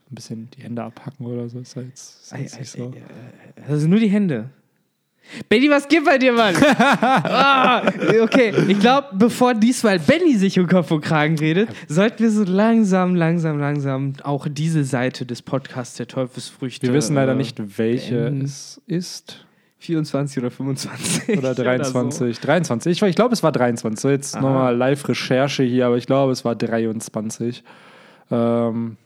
[0.10, 1.60] ein bisschen die Hände abhacken oder so.
[1.60, 2.93] Ist ja jetzt, ist ja jetzt nicht so.
[3.68, 4.49] Also nur die Hände.
[5.49, 6.56] Benny, was gibt bei dir, Mann?
[6.80, 7.82] ah,
[8.22, 12.43] okay, ich glaube, bevor diesmal Benny sich um Kopf und Kragen redet, sollten wir so
[12.43, 16.88] langsam, langsam, langsam auch diese Seite des Podcasts der Teufelsfrüchte.
[16.88, 18.45] Wir wissen leider äh, nicht, welche beenden.
[18.45, 19.45] es ist.
[19.80, 21.38] 24 oder 25.
[21.38, 22.39] Oder 23.
[22.39, 22.91] 23.
[22.91, 23.99] Ich, ich glaube, es war 23.
[23.99, 27.63] So, jetzt nochmal Live-Recherche hier, aber ich glaube, es war 23.
[28.32, 28.97] Ähm,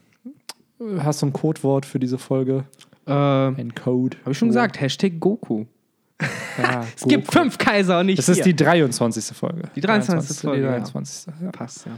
[1.00, 2.66] hast du ein Codewort für diese Folge?
[3.06, 3.12] So.
[3.12, 4.18] Äh, Habe Ein Code?
[4.30, 5.66] ich schon gesagt, Hashtag Goku.
[6.62, 8.46] Ja, Es gibt fünf Kaiser und nicht Das ist vier.
[8.46, 9.36] die 23.
[9.38, 9.62] Folge.
[9.76, 10.38] Die 23.
[10.40, 10.72] Folge, Die ja.
[10.72, 11.34] 23.
[11.42, 11.52] Ja.
[11.52, 11.92] Passt, ja.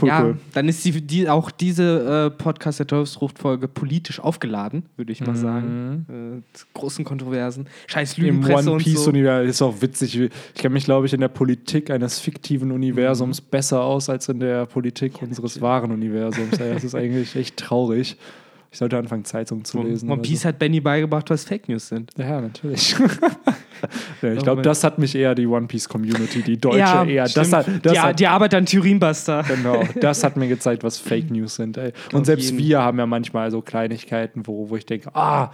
[0.00, 0.38] Cool, ja, cool.
[0.52, 5.36] dann ist die, die, auch diese äh, Podcast der Teufelsfrucht-Folge politisch aufgeladen, würde ich mal
[5.36, 6.42] sagen.
[6.44, 7.66] Äh, großen Kontroversen.
[7.86, 8.24] Scheiß Mhm.
[8.24, 8.90] Im Lügenpresse One und so.
[8.90, 10.18] Piece-Universum ist auch witzig.
[10.20, 13.46] Ich kenne mich, glaube ich, in der Politik eines fiktiven Universums Mhm.
[13.50, 16.58] besser aus als in der Politik unseres wahren Universums.
[16.58, 18.16] Das ist eigentlich echt traurig.
[18.70, 20.10] Ich sollte anfangen, Zeitungen zu lesen.
[20.10, 22.10] One Piece hat Benny beigebracht, was Fake News sind.
[22.14, 22.22] so.
[22.22, 22.94] Ja, natürlich.
[24.22, 27.26] ja, ich glaube, das hat mich eher die One Piece Community, die deutsche eher.
[27.28, 29.42] Das hat, das die, hat, die Arbeit an Turinbuster.
[29.44, 31.76] Genau, das hat mir gezeigt, was Fake News sind.
[31.78, 31.92] Ey.
[32.12, 32.58] Und Auf selbst jeden.
[32.58, 35.50] wir haben ja manchmal so Kleinigkeiten, wo, wo ich denke, ah,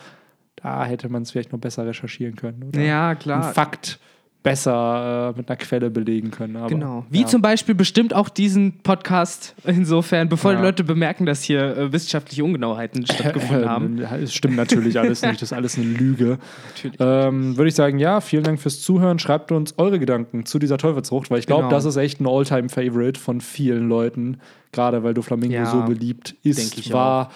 [0.57, 2.65] da hätte man es vielleicht noch besser recherchieren können.
[2.65, 3.53] Oder Ja, klar.
[3.53, 4.01] Fakt
[4.45, 6.55] besser äh, mit einer Quelle belegen können.
[6.57, 7.05] Aber, Genau.
[7.11, 7.27] Wie ja.
[7.27, 10.59] zum Beispiel bestimmt auch diesen Podcast insofern, bevor Ja.
[10.59, 13.99] die Leute bemerken, dass hier äh, wissenschaftliche Ungenauheiten stattgefunden haben.
[14.23, 16.39] Es stimmt natürlich alles nicht, das ist alles eine Lüge.
[16.77, 16.97] Natürlich.
[17.01, 19.19] Ähm, Würde ich sagen, ja, vielen Dank fürs Zuhören.
[19.19, 21.75] Schreibt uns eure Gedanken zu dieser Teufelsfrucht, weil ich glaube, Genau.
[21.75, 24.37] das ist echt ein Alltime-Favorite von vielen Leuten,
[24.73, 27.31] gerade weil Doflamingo Ja, so beliebt ist, ich war.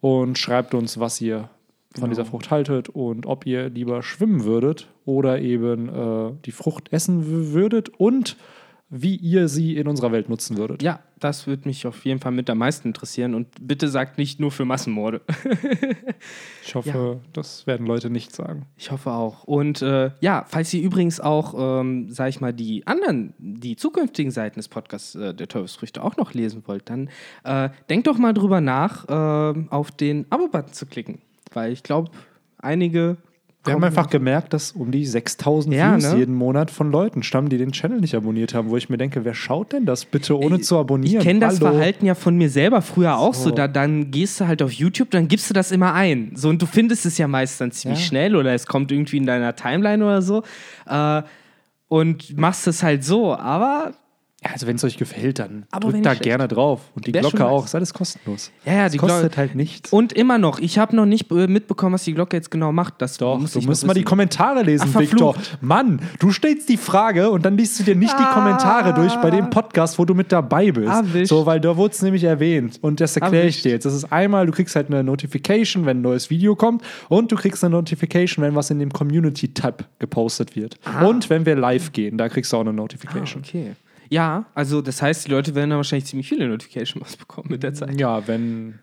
[0.00, 1.48] Und schreibt uns, was ihr
[1.94, 2.08] von Genau.
[2.08, 7.52] dieser Frucht haltet und ob ihr lieber schwimmen würdet oder eben äh, die Frucht essen
[7.52, 8.36] würdet und
[8.94, 10.82] wie ihr sie in unserer Welt nutzen würdet.
[10.82, 13.34] Ja, das würde mich auf jeden Fall mit am meisten interessieren.
[13.34, 15.22] Und bitte sagt nicht nur für Massenmorde.
[16.64, 18.66] Ich hoffe, das werden Leute nicht sagen.
[18.76, 19.44] Ich hoffe auch.
[19.44, 24.30] Und äh, ja, falls ihr übrigens auch, ähm, sag ich mal, die anderen, die zukünftigen
[24.30, 27.10] Seiten des Podcasts äh, der Teufelsfrüchte auch noch lesen wollt, dann
[27.44, 31.18] äh, denkt doch mal drüber nach, ähm, auf den Abo-Button zu klicken.
[31.54, 32.10] Weil ich glaube,
[32.58, 33.16] einige.
[33.64, 36.18] Wir haben einfach gemerkt, dass um die 6000 Ja, Views ne?
[36.18, 39.24] jeden Monat von Leuten stammen, die den Channel nicht abonniert haben, wo ich mir denke,
[39.24, 41.22] wer schaut denn das bitte ohne zu Ich abonnieren?
[41.22, 41.58] kenne das?
[41.60, 43.50] Verhalten ja von mir selber früher auch so.
[43.50, 43.54] So.
[43.54, 46.32] Da, dann gehst du halt auf YouTube, dann gibst du das immer ein.
[46.34, 48.06] So, und du findest es ja meist dann ziemlich Ja.
[48.06, 50.42] schnell oder es kommt irgendwie in deiner Timeline oder so.
[50.86, 51.22] Äh,
[51.86, 53.32] und machst es halt so.
[53.36, 53.92] Aber
[54.44, 56.80] Ja, also wenn es euch gefällt, dann Aber drückt da gerne drauf.
[56.96, 58.50] Und die Glocke auch, ist alles kostenlos.
[58.64, 59.92] Ja, ja, Es die kostet Glocke- halt nichts.
[59.92, 62.94] Und immer noch, ich habe noch nicht äh, mitbekommen, was die Glocke jetzt genau macht.
[62.98, 64.02] Das Doch, muss du ich musst mal die.
[64.02, 65.36] Kommentare lesen, Ach, Victor.
[65.60, 69.30] Mann, du stellst die Frage und dann liest du dir nicht die Kommentare durch bei
[69.30, 70.88] dem Podcast, wo du mit dabei bist.
[70.88, 71.28] Erwischt.
[71.28, 72.78] So, weil da wurde es nämlich erwähnt.
[72.82, 73.84] Und das erkläre ich dir jetzt.
[73.86, 76.82] Das ist einmal, du kriegst halt eine Notification, wenn ein neues Video kommt.
[77.08, 80.78] Und du kriegst eine Notification, wenn was in dem Community-Tab gepostet wird.
[81.04, 83.42] Und wenn wir live gehen, da kriegst du auch eine Ah, Notification.
[83.46, 83.72] okay.
[84.12, 87.72] Ja, also das heißt, die Leute werden dann wahrscheinlich ziemlich viele Notifications bekommen mit der
[87.72, 87.98] Zeit.
[87.98, 88.78] Ja, wenn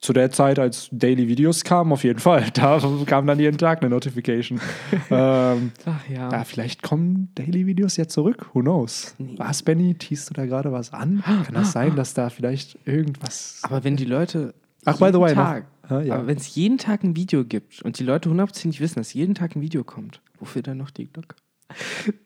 [0.00, 2.46] zu der Zeit, als Daily Videos kamen, auf jeden Fall.
[2.54, 4.60] Da kam dann jeden Tag eine Notification.
[5.10, 6.30] ähm, Ach ja.
[6.32, 8.48] ja, vielleicht kommen Daily Videos ja zurück.
[8.54, 9.14] Who knows?
[9.18, 9.34] Nee.
[9.36, 9.94] Was, Benny?
[9.94, 11.22] Tiest du da gerade was an?
[11.44, 13.60] Kann das sein, dass da vielleicht irgendwas.
[13.64, 14.54] Aber wenn die Leute.
[14.86, 16.14] Ach, by the way, noch- Tag, Ah, ja.
[16.14, 19.34] Aber wenn es jeden Tag ein Video gibt und die Leute hundertprozentig wissen, dass jeden
[19.34, 21.36] Tag ein Video kommt, wofür dann noch die Glocke?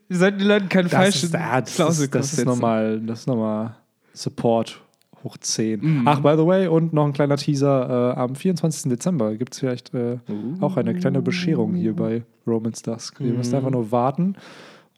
[0.08, 3.00] Wir sollten den Leuten keine Das falschen ist, ja, das Klausel ist, das ist nochmal
[3.00, 3.76] das ist nochmal
[4.12, 4.80] Support
[5.24, 5.80] hoch 10.
[5.80, 6.02] Mhm.
[6.08, 8.12] Ach, by the way, und noch ein kleiner Teaser.
[8.16, 8.90] Äh, am 24.
[8.90, 10.56] Dezember gibt es vielleicht äh, Uh.
[10.60, 13.20] auch eine kleine Bescherung hier bei Romans Dusk.
[13.20, 13.56] Ihr müsst Mhm.
[13.58, 14.36] einfach nur warten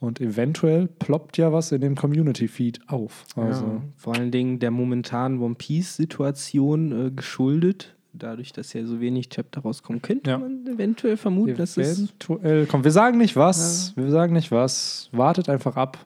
[0.00, 3.24] und eventuell ploppt ja was in dem Community-Feed auf.
[3.36, 9.00] Also, ja, vor allen Dingen der momentanen One Piece-Situation äh, geschuldet, dadurch, dass ja so
[9.00, 10.38] wenig Chapter rauskommen, könnte Ja.
[10.38, 11.98] man eventuell vermuten, dass es.
[11.98, 12.66] Eventuell.
[12.66, 13.92] Komm, wir sagen nicht was.
[13.96, 15.08] Wir sagen nicht was.
[15.12, 15.98] Wartet einfach ab.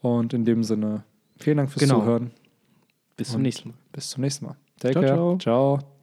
[0.00, 1.02] Und in dem Sinne,
[1.38, 2.00] vielen Dank fürs Genau.
[2.00, 2.30] Zuhören.
[3.16, 3.74] Bis zum Und nächsten Mal.
[3.92, 4.56] Bis zum nächsten Mal.
[4.80, 5.14] Take Ciao, care.
[5.16, 5.38] ciao.
[5.78, 5.97] ciao.